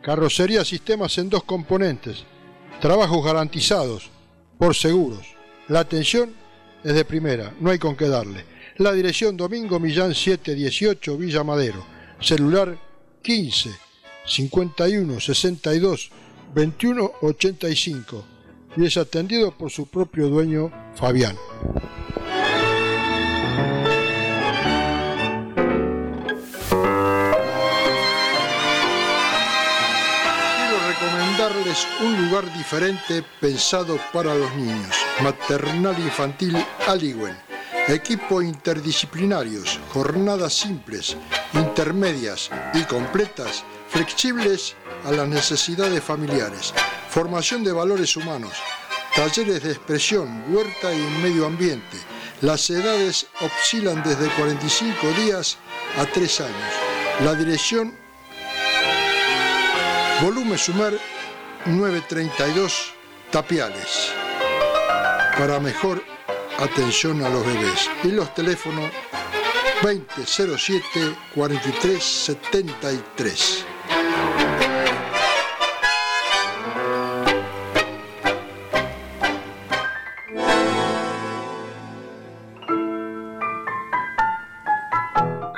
[0.04, 2.24] Carrocería sistemas en dos componentes.
[2.80, 4.10] Trabajos garantizados
[4.60, 5.26] por seguros.
[5.68, 6.36] La atención
[6.84, 8.46] es de primera, no hay con qué darle.
[8.78, 11.84] La dirección Domingo Millán 718 Villa Madero.
[12.20, 12.78] Celular
[13.24, 13.72] 15
[14.26, 16.12] 51 62
[16.54, 18.33] 21 85
[18.76, 21.36] y es atendido por su propio dueño Fabián.
[30.58, 34.96] Quiero recomendarles un lugar diferente pensado para los niños.
[35.22, 36.56] Maternal Infantil
[36.88, 37.36] Aliwen.
[37.88, 41.18] Equipo interdisciplinarios, jornadas simples,
[41.54, 46.74] intermedias y completas, flexibles a las necesidades familiares.
[47.14, 48.54] Formación de valores humanos,
[49.16, 52.00] talleres de expresión, huerta y medio ambiente.
[52.42, 55.60] Las edades oscilan desde 45 días
[56.00, 56.74] a 3 años.
[57.24, 57.96] La dirección
[60.24, 61.00] Volumen Sumer
[61.68, 62.96] 932
[63.30, 64.12] Tapiales.
[65.38, 66.04] Para mejor
[66.58, 67.92] atención a los bebés.
[68.04, 68.90] Y los teléfonos
[69.84, 73.66] 2007 4373.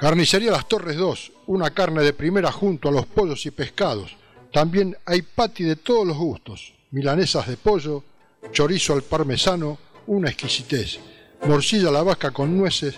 [0.05, 4.15] Carnicería Las Torres 2, una carne de primera junto a los pollos y pescados.
[4.53, 8.03] También hay pati de todos los gustos, milanesas de pollo,
[8.51, 10.99] chorizo al parmesano, una exquisitez,
[11.47, 12.93] morcilla a la vaca con nueces.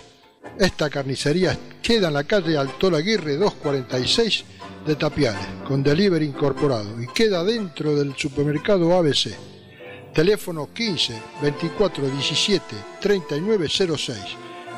[0.58, 4.44] Esta carnicería queda en la calle Alto Aguirre 246
[4.86, 9.34] de Tapiales, con delivery incorporado, y queda dentro del supermercado ABC.
[10.12, 14.18] Teléfono 15 24 17 39 06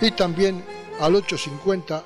[0.01, 0.63] y también
[1.01, 2.05] al 850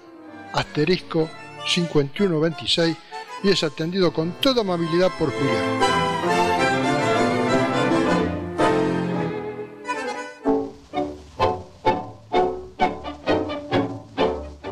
[0.55, 1.29] asterisco
[1.67, 2.97] 5126
[3.43, 5.81] y es atendido con toda amabilidad por Julián.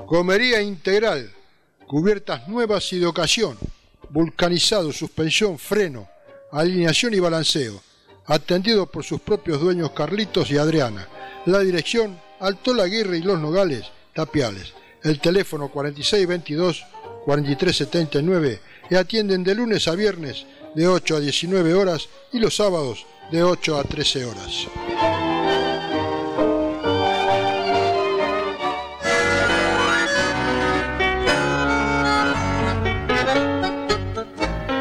[0.06, 1.32] Comería integral,
[1.86, 3.58] cubiertas nuevas y de ocasión,
[4.10, 6.08] vulcanizado, suspensión, freno,
[6.52, 7.80] alineación y balanceo,
[8.26, 11.08] atendido por sus propios dueños Carlitos y Adriana.
[11.46, 14.74] La dirección Alto Aguirre y Los Nogales, Tapiales.
[15.04, 18.58] El teléfono 4622-4379
[18.90, 20.44] y atienden de lunes a viernes
[20.74, 24.66] de 8 a 19 horas y los sábados de 8 a 13 horas.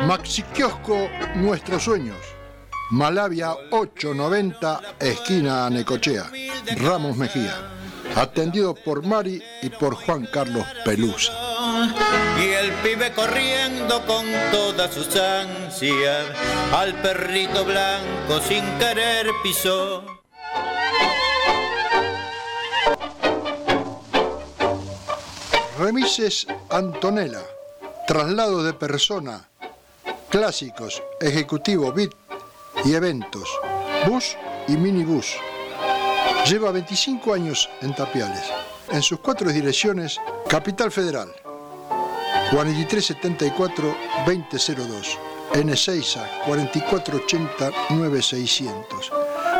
[0.06, 2.18] Maxi Kiosco Nuestros Sueños.
[2.92, 6.30] Malavia 890, esquina Necochea,
[6.76, 7.81] Ramos Mejía.
[8.16, 11.34] Atendido por Mari y por Juan Carlos Pelusa.
[12.40, 16.26] Y el pibe corriendo con todas sus ansias,
[16.74, 20.04] al perrito blanco sin querer pisó.
[25.80, 27.42] Remises Antonella.
[28.06, 29.50] Traslado de persona.
[30.30, 32.12] Clásicos, ejecutivo, bit
[32.84, 33.50] y eventos.
[34.06, 34.38] Bus
[34.68, 35.38] y minibús.
[36.48, 38.44] Lleva 25 años en Tapiales.
[38.90, 40.18] En sus cuatro direcciones,
[40.50, 41.32] Capital Federal,
[42.52, 45.18] 4374-2002.
[45.54, 48.74] En Ezeiza, 4480-9600.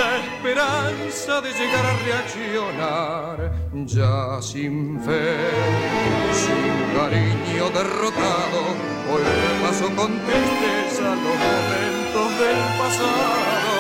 [0.00, 3.36] la esperanza de llegar a reaccionar
[3.86, 5.36] ya sin fe,
[6.42, 8.60] sin cariño derrotado.
[9.10, 9.22] Hoy
[9.62, 13.76] paso con tristeza los momentos del pasado,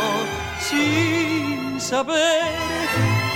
[0.60, 1.43] sin
[1.84, 2.40] saber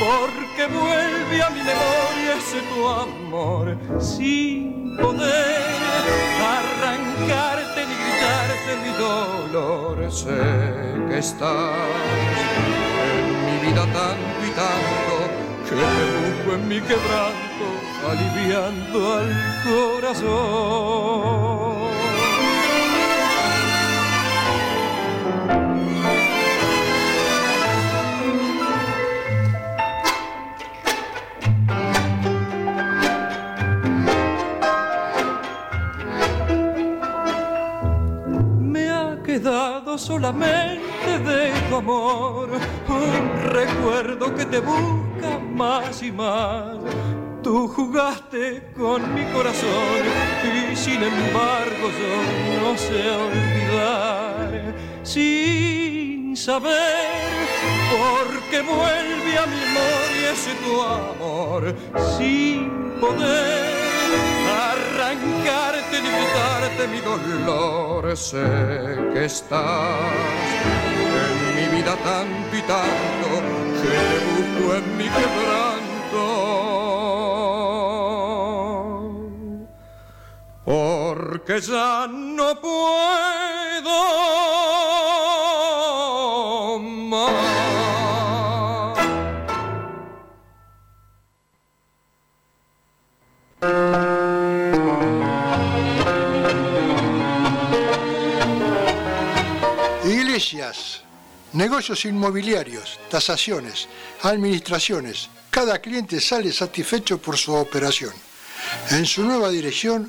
[0.00, 5.76] por qué vuelve a mi memoria ese tu amor, sin poder
[6.56, 9.94] arrancarte ni gritarte mi dolor.
[10.10, 10.40] Sé
[11.08, 11.76] que estás
[13.18, 15.14] en mi vida tanto y tanto
[15.68, 17.66] que te busco en mi quebranto,
[18.10, 19.30] aliviando al
[19.68, 20.98] corazón.
[39.98, 42.48] Solamente de tu amor
[42.88, 46.76] un recuerdo que te busca más y más.
[47.42, 50.02] Tú jugaste con mi corazón
[50.44, 54.74] y sin embargo yo no sé olvidar.
[55.02, 57.48] Sin saber
[57.90, 61.74] por qué vuelve a mi memoria ese tu amor,
[62.16, 62.70] sin
[63.00, 63.87] poder
[64.70, 68.16] arrancarte ni quitarte mi dolor.
[68.16, 68.46] Sé
[69.12, 69.62] que estás
[71.24, 73.28] en mi vida tanto y tanto
[73.80, 76.24] que te busco en mi quebranto.
[80.64, 83.98] Porque ya no puedo
[100.38, 101.02] Iglesias,
[101.54, 103.88] negocios inmobiliarios, tasaciones,
[104.22, 105.28] administraciones.
[105.50, 108.12] Cada cliente sale satisfecho por su operación.
[108.92, 110.08] En su nueva dirección,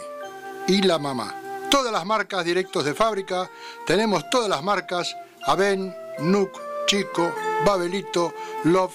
[0.68, 1.34] y la mamá.
[1.70, 3.50] Todas las marcas directos de fábrica.
[3.86, 5.16] Tenemos todas las marcas
[5.46, 6.50] Aven, Nuc,
[6.84, 7.32] Chico,
[7.64, 8.34] Babelito,
[8.64, 8.92] Love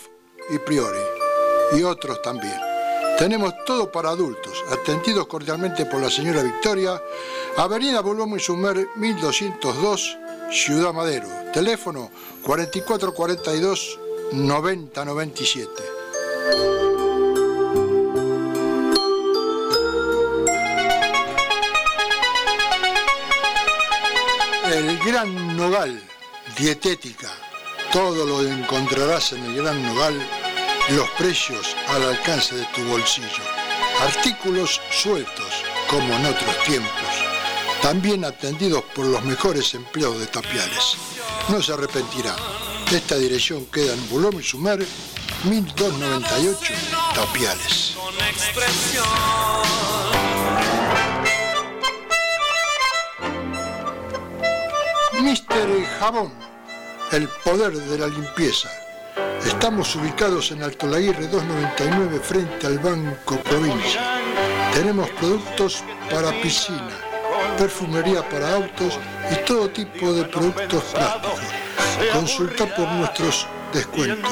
[0.52, 1.00] y Priori.
[1.74, 2.54] Y otros también.
[3.18, 7.02] Tenemos todo para adultos, atendidos cordialmente por la señora Victoria,
[7.58, 10.18] Avenida Bolomo y Sumer 1202,
[10.52, 11.28] Ciudad Madero.
[11.52, 12.12] Teléfono
[12.44, 14.00] 4442
[14.34, 16.77] 9097.
[25.06, 26.02] Gran Nogal,
[26.58, 27.30] dietética.
[27.92, 30.16] Todo lo encontrarás en el Gran Nogal,
[30.90, 33.44] los precios al alcance de tu bolsillo.
[34.02, 36.92] Artículos sueltos, como en otros tiempos.
[37.82, 40.98] También atendidos por los mejores empleados de Tapiales.
[41.50, 42.36] No se arrepentirá.
[42.92, 44.86] Esta dirección queda en Boulogne Sumer,
[45.44, 46.74] 1298,
[47.14, 47.96] Tapiales.
[55.58, 56.32] Mister Jabón,
[57.12, 58.70] el poder de la limpieza.
[59.44, 64.22] Estamos ubicados en Alto Laguirre 299 frente al Banco Provincia.
[64.72, 66.92] Tenemos productos para piscina,
[67.58, 69.00] perfumería para autos
[69.32, 71.40] y todo tipo de productos plásticos.
[72.14, 74.32] Consulta por nuestros descuentos.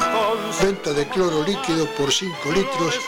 [0.62, 3.00] Venta de cloro líquido por 5 litros.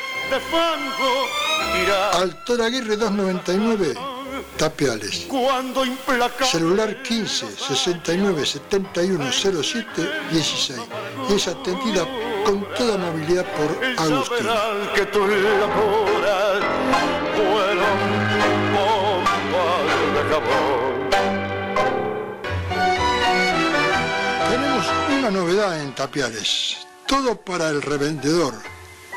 [2.14, 4.17] Alto Laguirre 299
[4.58, 5.26] Tapiales.
[5.28, 5.84] Cuando
[6.44, 9.86] Celular 15 69 71 07
[10.32, 10.80] 16.
[11.30, 12.06] Y es atendida
[12.46, 14.48] con toda amabilidad por Agustín.
[14.96, 15.06] que
[20.30, 21.10] jabón.
[24.50, 24.86] Tenemos
[25.20, 26.78] una novedad en Tapiales.
[27.06, 28.54] Todo para el revendedor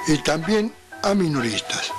[0.06, 1.92] y también a minoristas.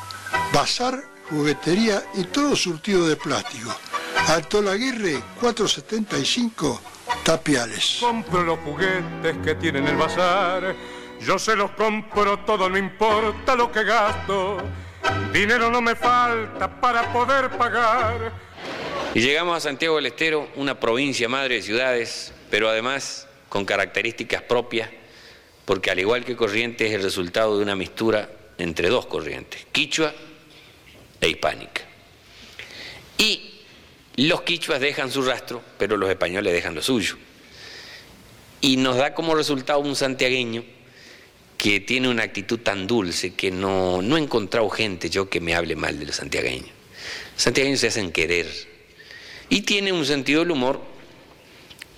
[0.53, 3.73] Bazar, juguetería y todo surtido de plástico.
[4.27, 6.81] Alto Laguirre 475
[7.23, 7.97] Tapiales.
[8.01, 10.75] Compro los juguetes que tienen el bazar.
[11.21, 14.57] Yo se los compro todo, no importa lo que gasto.
[15.31, 18.33] Dinero no me falta para poder pagar.
[19.13, 24.41] Y llegamos a Santiago del Estero, una provincia madre de ciudades, pero además con características
[24.43, 24.89] propias,
[25.65, 30.13] porque al igual que Corrientes es el resultado de una mistura entre dos corrientes, quichua
[31.21, 31.83] e hispánica.
[33.17, 33.51] Y
[34.17, 37.15] los quichuas dejan su rastro, pero los españoles dejan lo suyo.
[38.59, 40.63] Y nos da como resultado un santiagueño
[41.57, 45.53] que tiene una actitud tan dulce que no, no he encontrado gente yo que me
[45.53, 46.69] hable mal de los santiagueños.
[47.33, 48.47] Los santiagueños se hacen querer.
[49.49, 50.81] Y tiene un sentido del humor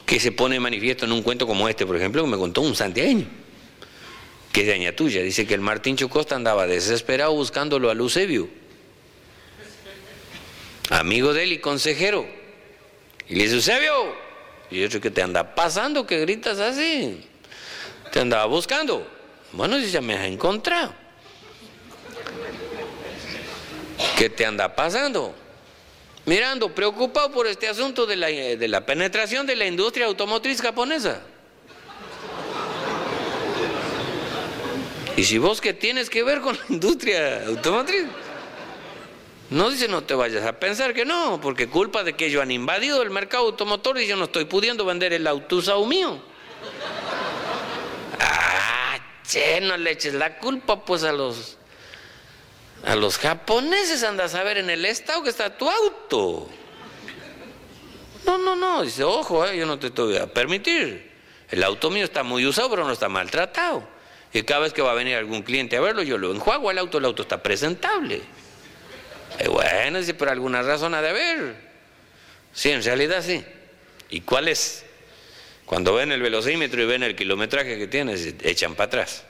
[0.06, 2.76] que se pone manifiesto en un cuento como este, por ejemplo, que me contó un
[2.76, 3.26] santiagueño,
[4.52, 5.22] que es de Añatuya.
[5.22, 8.50] Dice que el Martín Chocosta andaba desesperado buscándolo a Lucebio,
[10.90, 12.26] amigo de él y consejero.
[13.28, 14.16] Y le dice, Eusebio,
[14.70, 17.26] y otro que te anda pasando, que gritas así.
[18.12, 19.08] Te andaba buscando.
[19.52, 20.94] Bueno, si ya me has encontrado.
[24.18, 25.34] ¿Qué te anda pasando?
[26.26, 31.22] Mirando, preocupado por este asunto de la, de la penetración de la industria automotriz japonesa.
[35.16, 38.06] Y si vos que tienes que ver con la industria automotriz,
[39.54, 42.50] no dice no te vayas a pensar que no, porque culpa de que ellos han
[42.50, 46.20] invadido el mercado automotor y yo no estoy pudiendo vender el auto usado mío.
[48.20, 48.98] Ah,
[49.28, 51.60] che, no le eches la culpa pues a los
[52.84, 56.50] a los japoneses andas a ver en el estado que está tu auto.
[58.26, 61.12] No, no, no, dice, ojo, eh, yo no te voy a permitir.
[61.52, 63.88] El auto mío está muy usado, pero no está maltratado.
[64.34, 66.80] Y cada vez que va a venir algún cliente a verlo, yo lo enjuago al
[66.80, 68.24] auto, el auto está presentable.
[69.40, 71.56] Y bueno, dice, por alguna razón ha de haber.
[72.54, 73.44] Sí, en realidad sí.
[74.10, 74.86] ¿Y cuál es?
[75.66, 79.24] Cuando ven el velocímetro y ven el kilometraje que tiene, se echan para atrás.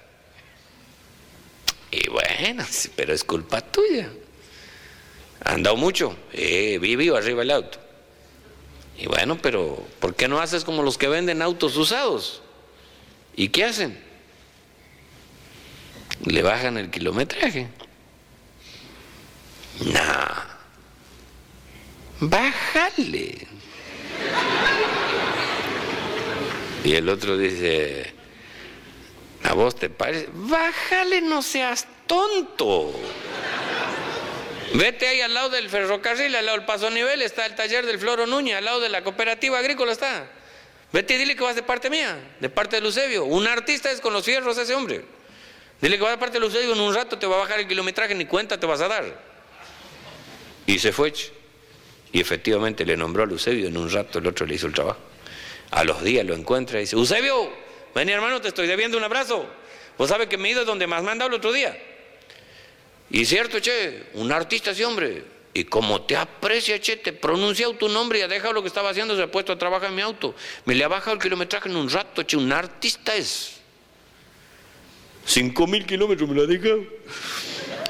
[1.92, 4.10] Y bueno, pero es culpa tuya.
[5.44, 6.18] ¿Ha andado mucho?
[6.32, 7.80] Eh, vivo arriba el auto.
[8.98, 12.42] Y bueno, pero ¿por qué no haces como los que venden autos usados?
[13.36, 14.00] ¿Y qué hacen?
[16.26, 17.68] Le bajan el kilometraje.
[19.80, 20.54] No.
[22.20, 23.48] Bájale.
[26.84, 28.14] Y el otro dice,
[29.44, 30.30] ¿a vos te parece?
[30.34, 32.94] Bájale, no seas tonto.
[34.74, 38.00] Vete ahí al lado del ferrocarril, al lado del paso nivel, está el taller del
[38.00, 40.28] Floro Núñez, al lado de la cooperativa agrícola está.
[40.92, 43.26] Vete y dile que vas de parte mía, de parte de Lucebio.
[43.26, 45.06] Un artista es con los fierros ese hombre.
[45.82, 47.68] Dile que vas de parte de Lucebio, en un rato te va a bajar el
[47.68, 49.33] kilometraje, ni cuenta te vas a dar.
[50.66, 51.14] Y se fue.
[52.12, 55.00] Y efectivamente le nombró a Lucebio, en un rato el otro le hizo el trabajo.
[55.72, 57.52] A los días lo encuentra y dice, Eusebio,
[57.96, 59.46] ven hermano, te estoy debiendo un abrazo.
[59.98, 61.76] Vos sabes que me he ido donde más me han dado el otro día.
[63.10, 65.24] Y cierto, che, un artista ese hombre.
[65.56, 68.90] Y como te aprecia, che, te pronunciado tu nombre y ha dejado lo que estaba
[68.90, 70.34] haciendo, se ha puesto a trabajar en mi auto.
[70.66, 73.58] Me le ha bajado el kilometraje en un rato, che, un artista es.
[75.26, 76.84] Cinco mil kilómetros me lo ha dejado.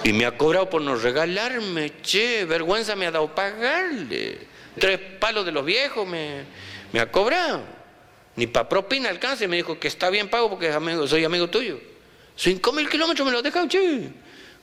[0.03, 4.37] Y me ha cobrado por no regalarme, che, vergüenza me ha dado pagarle.
[4.77, 6.43] Tres palos de los viejos me,
[6.91, 7.63] me ha cobrado.
[8.35, 10.73] Ni para propina alcance, me dijo que está bien pago porque
[11.07, 11.79] soy amigo tuyo.
[12.35, 14.09] Cinco mil kilómetros me lo ha dejado, che.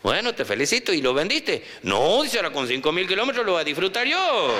[0.02, 0.92] Bueno, te felicito.
[0.92, 1.64] ¿Y lo vendiste?
[1.82, 4.54] No, dice ahora con cinco mil kilómetros lo voy a disfrutar yo.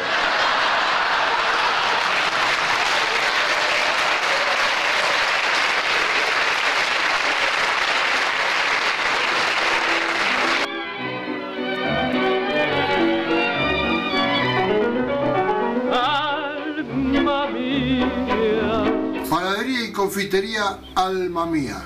[20.20, 21.82] Confitería Alma Mía.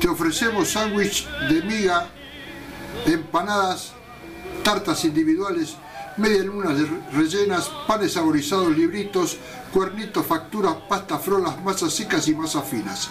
[0.00, 2.08] Te ofrecemos sándwich de miga,
[3.06, 3.92] empanadas,
[4.64, 5.76] tartas individuales,
[6.16, 6.76] medias lunas
[7.12, 9.36] rellenas, panes saborizados, libritos,
[9.72, 13.10] cuernitos, facturas, pastas frolas, masas secas y masas finas.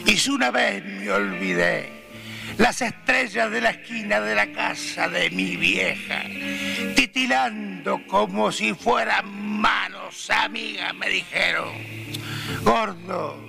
[0.05, 1.93] y si una vez me olvidé,
[2.59, 6.23] las estrellas de la esquina de la casa de mi vieja,
[6.95, 9.29] titilando como si fueran
[9.61, 11.69] manos amigas, me dijeron,
[12.63, 13.47] gordo,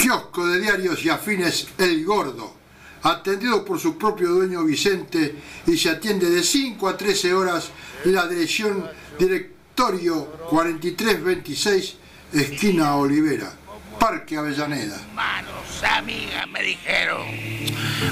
[0.00, 2.56] Kiosco de diarios y afines El Gordo,
[3.02, 5.34] atendido por su propio dueño Vicente
[5.66, 7.70] y se atiende de 5 a 13 horas
[8.04, 8.88] en la dirección
[9.18, 11.96] Directorio 4326,
[12.32, 13.52] esquina Olivera,
[13.98, 15.00] Parque Avellaneda.
[15.14, 17.26] manos amigas, me dijeron,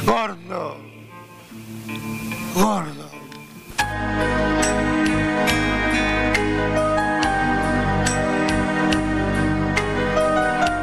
[0.05, 0.79] gordo,
[2.55, 3.11] gordo.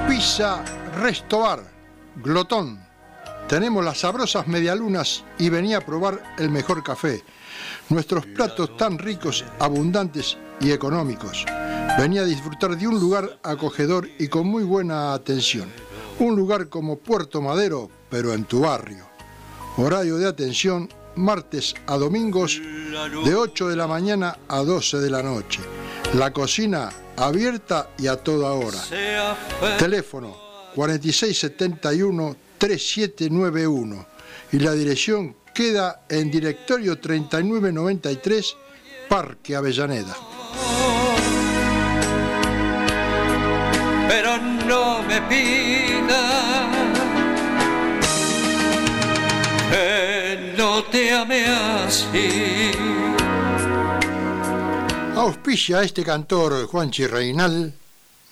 [0.07, 0.63] Pizza
[0.99, 1.63] Restobar,
[2.15, 2.86] Glotón.
[3.47, 7.23] Tenemos las sabrosas medialunas y venía a probar el mejor café.
[7.87, 11.45] Nuestros platos tan ricos, abundantes y económicos.
[11.97, 15.71] Venía a disfrutar de un lugar acogedor y con muy buena atención.
[16.19, 19.05] Un lugar como Puerto Madero, pero en tu barrio.
[19.77, 22.61] Horario de atención martes a domingos
[23.23, 25.61] de 8 de la mañana a 12 de la noche.
[26.15, 28.79] La cocina abierta y a toda hora.
[29.79, 30.35] Teléfono
[32.59, 34.05] 4671-3791
[34.51, 38.55] y la dirección queda en directorio 3993
[39.09, 40.15] Parque Avellaneda.
[44.07, 46.23] pero no me pida
[49.69, 52.71] que no te ame así.
[55.15, 57.73] Auspicia a este cantor Juanchi Reinal,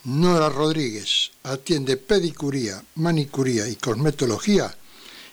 [0.05, 1.31] Nora Rodríguez.
[1.43, 4.75] Atiende pedicuría, manicuría y cosmetología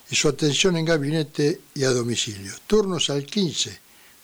[0.09, 2.53] y su atención en gabinete y a domicilio.
[2.67, 3.79] Turnos al 15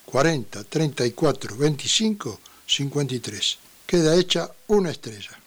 [0.05, 3.57] 40 34 25 53.
[3.85, 5.39] Queda hecha una estrella.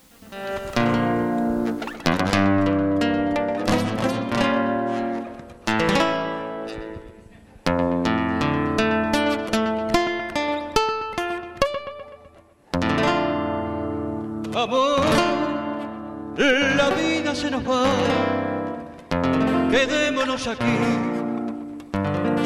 [20.32, 20.78] Quedémonos aquí,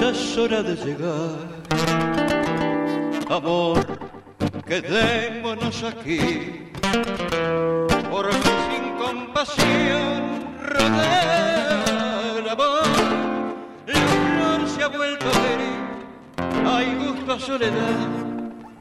[0.01, 1.39] ya es hora de llegar.
[3.31, 3.87] Amor,
[4.67, 6.73] quedémonos aquí,
[8.11, 11.85] por sin compasión rodea
[12.39, 12.83] el amor.
[13.87, 18.09] La flor se ha vuelto herir, hay gusto a soledad,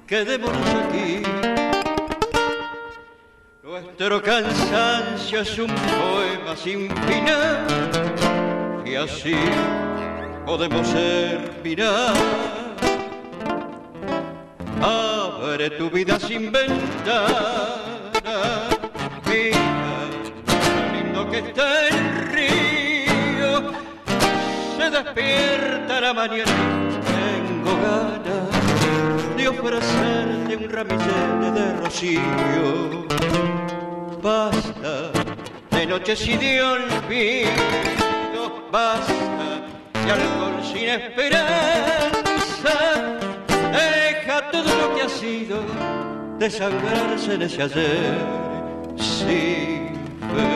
[0.08, 1.22] quedémonos aquí.
[3.62, 8.05] Nuestro cansancio es un poema sin final
[8.86, 9.36] y así
[10.46, 12.14] podemos terminar.
[14.82, 17.30] Abre tu vida sin ventana,
[19.26, 19.60] mira
[20.48, 21.98] lo lindo que está el
[22.34, 23.72] río.
[24.78, 26.52] Se despierta la mañana
[27.06, 33.06] tengo ganas de ofrecerte un ramillete de rocío
[34.26, 35.12] basta
[35.70, 37.50] de noches y de olvido,
[38.76, 39.14] basta
[40.06, 42.78] de alcohol sin esperanza,
[43.72, 45.58] deja todo lo que ha sido,
[46.38, 48.18] desangrarse en ese ayer
[48.98, 49.94] sin
[50.30, 50.50] fe.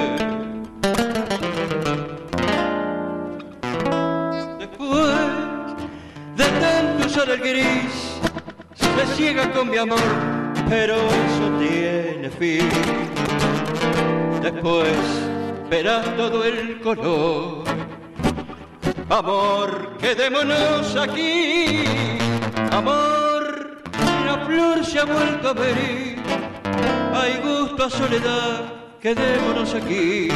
[4.64, 5.16] Después
[6.40, 7.96] de tanto usar el gris,
[8.74, 10.10] se ciega con mi amor,
[10.68, 12.70] pero eso tiene fin
[14.42, 14.98] después
[15.70, 17.79] verás todo el color.
[19.10, 21.84] Amor, quedémonos aquí.
[22.72, 23.82] Amor,
[24.24, 26.20] la flor se ha vuelto a venir.
[27.16, 30.28] Hay gusto a soledad, quedémonos aquí.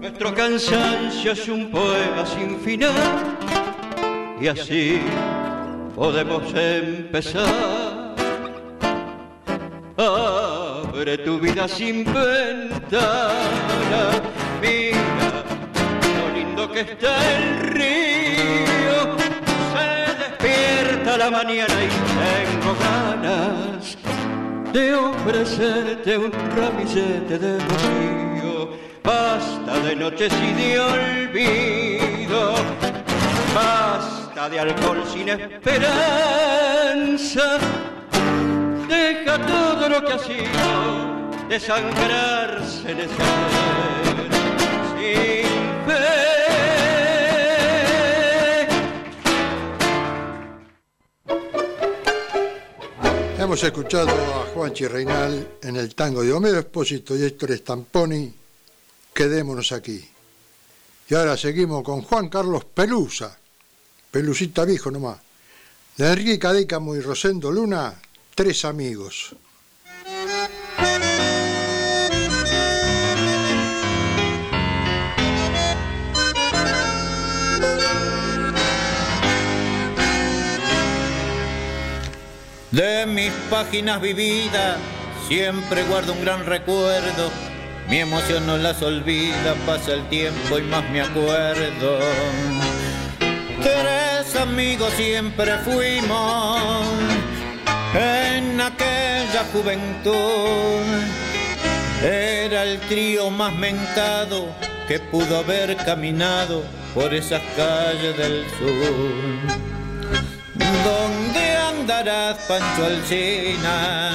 [0.00, 3.36] Nuestro cansancio es un poema sin final
[4.40, 5.00] y así
[5.94, 8.16] podemos empezar.
[9.96, 12.82] Abre tu vida sin ventana,
[14.60, 15.17] mira
[16.72, 19.16] que está el río.
[19.72, 19.86] Se
[20.22, 21.88] despierta la mañana y
[22.22, 23.98] tengo ganas
[24.72, 28.70] de ofrecerte un ramillete de rocío.
[29.02, 32.54] Basta de noches y de olvido,
[33.54, 36.78] basta de alcohol sin esperanza
[38.88, 43.08] deja todo lo que ha sido desangrarse en ese
[44.96, 45.46] sin
[45.86, 46.27] fe.
[53.48, 58.30] Hemos escuchado a Juanchi Reinal en el tango de Homero Espósito y Héctor Stamponi,
[59.14, 60.06] Quedémonos aquí.
[61.08, 63.38] Y ahora seguimos con Juan Carlos Pelusa,
[64.10, 65.20] Pelusita viejo nomás,
[65.96, 67.98] de Enrique Cadícamo y Rosendo Luna,
[68.34, 69.34] Tres amigos.
[82.70, 84.76] De mis páginas vividas
[85.26, 87.30] siempre guardo un gran recuerdo.
[87.88, 91.98] Mi emoción no las olvida, pasa el tiempo y más me acuerdo.
[93.62, 96.84] Tres amigos siempre fuimos
[97.94, 100.84] en aquella juventud.
[102.02, 104.54] Era el trío más mentado
[104.86, 106.62] que pudo haber caminado
[106.94, 109.68] por esas calles del sur.
[110.84, 111.57] ¿Dónde
[111.88, 114.12] andarás, Pancho Alcina?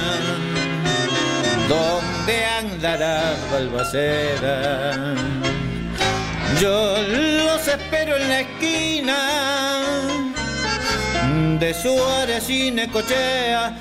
[1.68, 5.14] ¿Dónde andarás, Balbacera?
[6.60, 9.16] Yo los espero en la esquina
[11.58, 13.76] de Suárez y Necochea.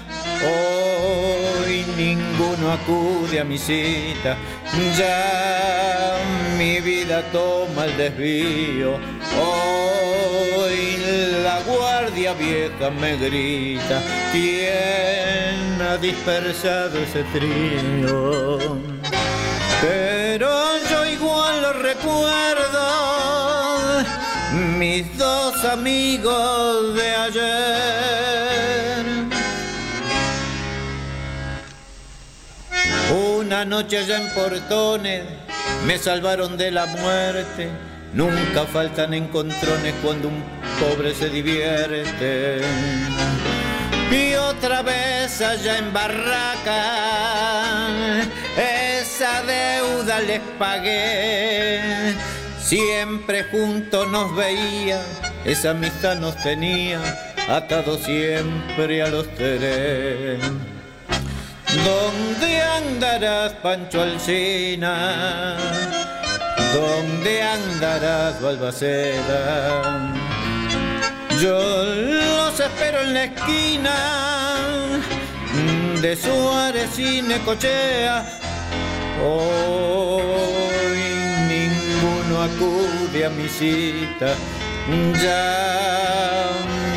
[0.46, 4.36] Hoy ninguno acude a mi cita,
[4.98, 6.18] ya
[6.58, 9.00] mi vida toma el desvío.
[9.39, 10.98] Hoy
[11.44, 18.60] la guardia vieja me grita, ¿quién ha dispersado ese trío?
[19.82, 20.50] Pero
[20.89, 22.84] yo igual lo recuerdo,
[24.78, 28.03] mis dos amigos de ayer.
[33.54, 35.22] Una noche allá en Portones
[35.86, 37.70] me salvaron de la muerte.
[38.12, 40.43] Nunca faltan encontrones cuando un
[40.80, 42.62] pobre se divierte.
[44.10, 46.82] Y otra vez allá en Barraca,
[48.58, 52.16] esa deuda les pagué.
[52.60, 54.99] Siempre juntos nos veía,
[55.45, 56.99] esa amistad nos tenía,
[57.47, 60.39] atados siempre a los tres.
[61.82, 65.57] ¿Dónde andarás, Pancho Alcina?
[66.74, 70.13] ¿Dónde andarás, Balbaceda?
[71.41, 73.95] Yo los espero en la esquina
[76.01, 78.26] de Suárez y Necochea.
[79.24, 80.99] Hoy
[81.47, 84.36] ninguno acude a mi cita.
[85.21, 85.74] Ya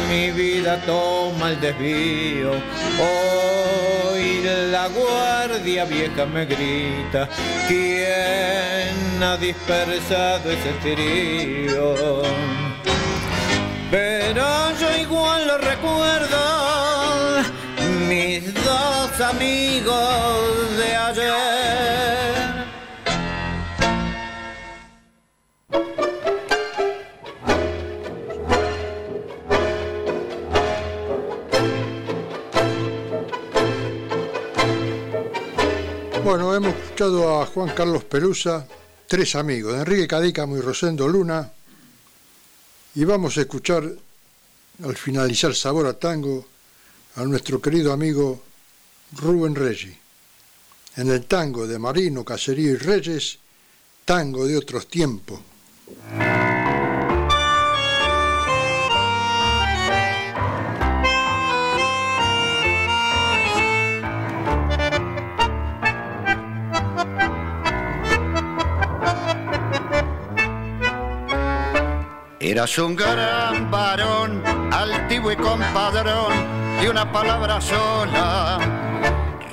[0.09, 2.53] mi vida toma el desvío.
[3.01, 7.29] Hoy la guardia vieja me grita.
[7.69, 12.23] ¿Quién ha dispersado ese trío?
[13.91, 14.45] Pero
[14.81, 17.43] yo igual lo recuerdo,
[18.09, 22.06] mis dos amigos de ayer.
[36.37, 38.69] Bueno, hemos escuchado a Juan Carlos Pelusa,
[39.07, 41.51] tres amigos, Enrique Cadícamo y Rosendo Luna,
[42.95, 43.91] y vamos a escuchar
[44.85, 46.47] al finalizar Sabor a Tango
[47.15, 48.43] a nuestro querido amigo
[49.13, 49.97] Rubén Reggi.
[50.97, 53.39] En el tango de Marino, Caserío y Reyes,
[54.05, 55.41] tango de otros tiempos.
[72.57, 74.43] Eras un gran varón,
[74.73, 76.33] altivo y compadrón,
[76.81, 78.57] de una palabra sola.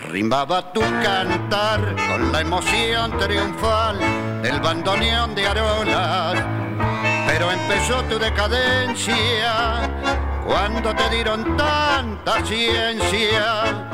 [0.08, 4.00] Rimaba tu cantar con la emoción triunfal
[4.42, 6.46] del bandoneón de Arolas.
[7.28, 9.82] Pero empezó tu decadencia
[10.46, 13.90] cuando te dieron tanta ciencia.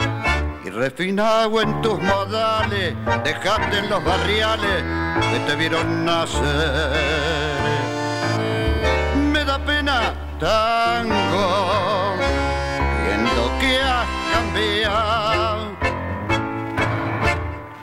[0.63, 2.93] Y refinado en tus modales,
[3.23, 4.83] dejaste en los barriales
[5.31, 7.28] que te vieron nacer
[10.39, 12.15] tango,
[13.03, 15.75] viendo que has cambiado.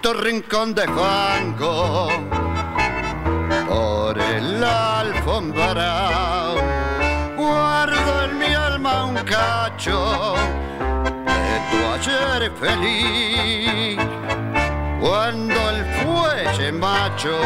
[0.00, 2.08] Tu rincón de fango
[3.68, 6.56] por el alfombrado.
[7.36, 10.34] Guardo en mi alma un cacho
[11.26, 13.98] de tu ayer feliz,
[15.00, 17.36] cuando el fuelle macho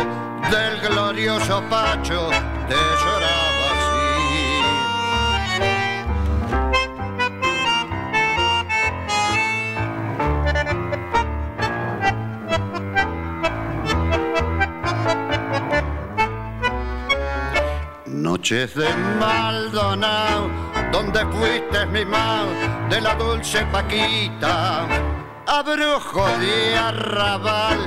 [0.50, 2.30] del glorioso Pacho
[2.68, 3.49] te lloraba
[18.50, 18.88] Noches de
[19.20, 20.50] Maldonado,
[20.90, 22.48] donde fuiste mi mao
[22.88, 24.88] de la dulce Paquita,
[25.46, 27.78] abrujo de arrabal,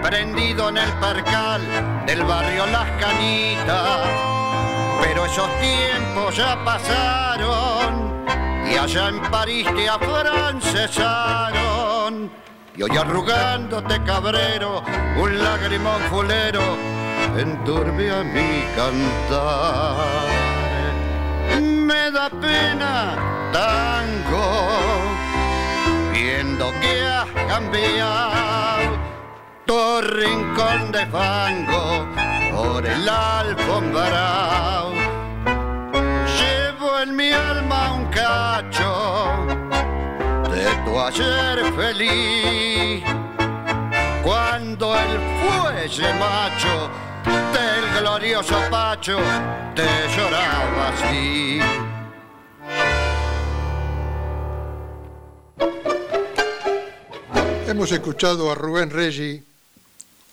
[0.00, 1.60] prendido en el percal
[2.06, 4.06] del barrio Las Canitas.
[5.02, 8.24] Pero esos tiempos ya pasaron
[8.72, 12.30] y allá en París te afrancesaron.
[12.76, 14.84] Y hoy arrugándote cabrero,
[15.20, 16.91] un lagrimón fulero
[17.38, 20.26] enturbia mi cantar.
[21.60, 23.16] Me da pena
[23.52, 24.48] tango,
[26.12, 28.96] viendo que has cambiado
[29.66, 32.06] tu rincón de fango
[32.54, 34.92] por el alfombrado.
[36.38, 38.92] Llevo en mi alma un cacho
[40.50, 43.04] de tu ayer feliz,
[44.22, 46.90] cuando el fuelle macho
[47.24, 49.18] del glorioso Pacho
[49.74, 49.86] te
[50.16, 51.60] lloraba así.
[57.66, 59.42] Hemos escuchado a Rubén Reggi,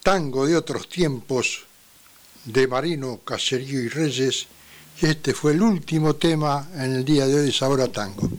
[0.04, 1.66] tango de otros tiempos,
[2.46, 4.48] de Marino, Caserío y Reyes,
[5.02, 8.30] y este fue el último tema en el día de hoy de Sabor Tango.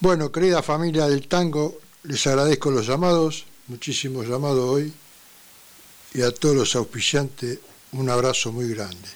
[0.00, 4.92] Bueno, querida familia del tango, les agradezco los llamados, muchísimos llamados hoy,
[6.16, 7.58] y a todos los auspiciantes
[7.92, 9.08] un abrazo muy grande.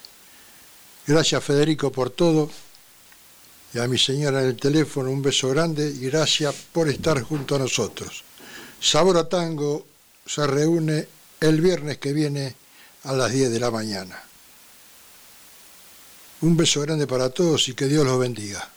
[1.06, 2.51] Gracias Federico por todo,
[3.72, 7.56] y a mi señora en el teléfono un beso grande y gracias por estar junto
[7.56, 8.22] a nosotros.
[8.78, 9.86] Sabor a Tango
[10.27, 11.09] se reúne
[11.40, 12.55] el viernes que viene
[13.05, 14.22] a las 10 de la mañana.
[16.43, 18.68] Un beso grande para todos y que Dios los bendiga.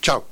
[0.00, 0.24] Chao.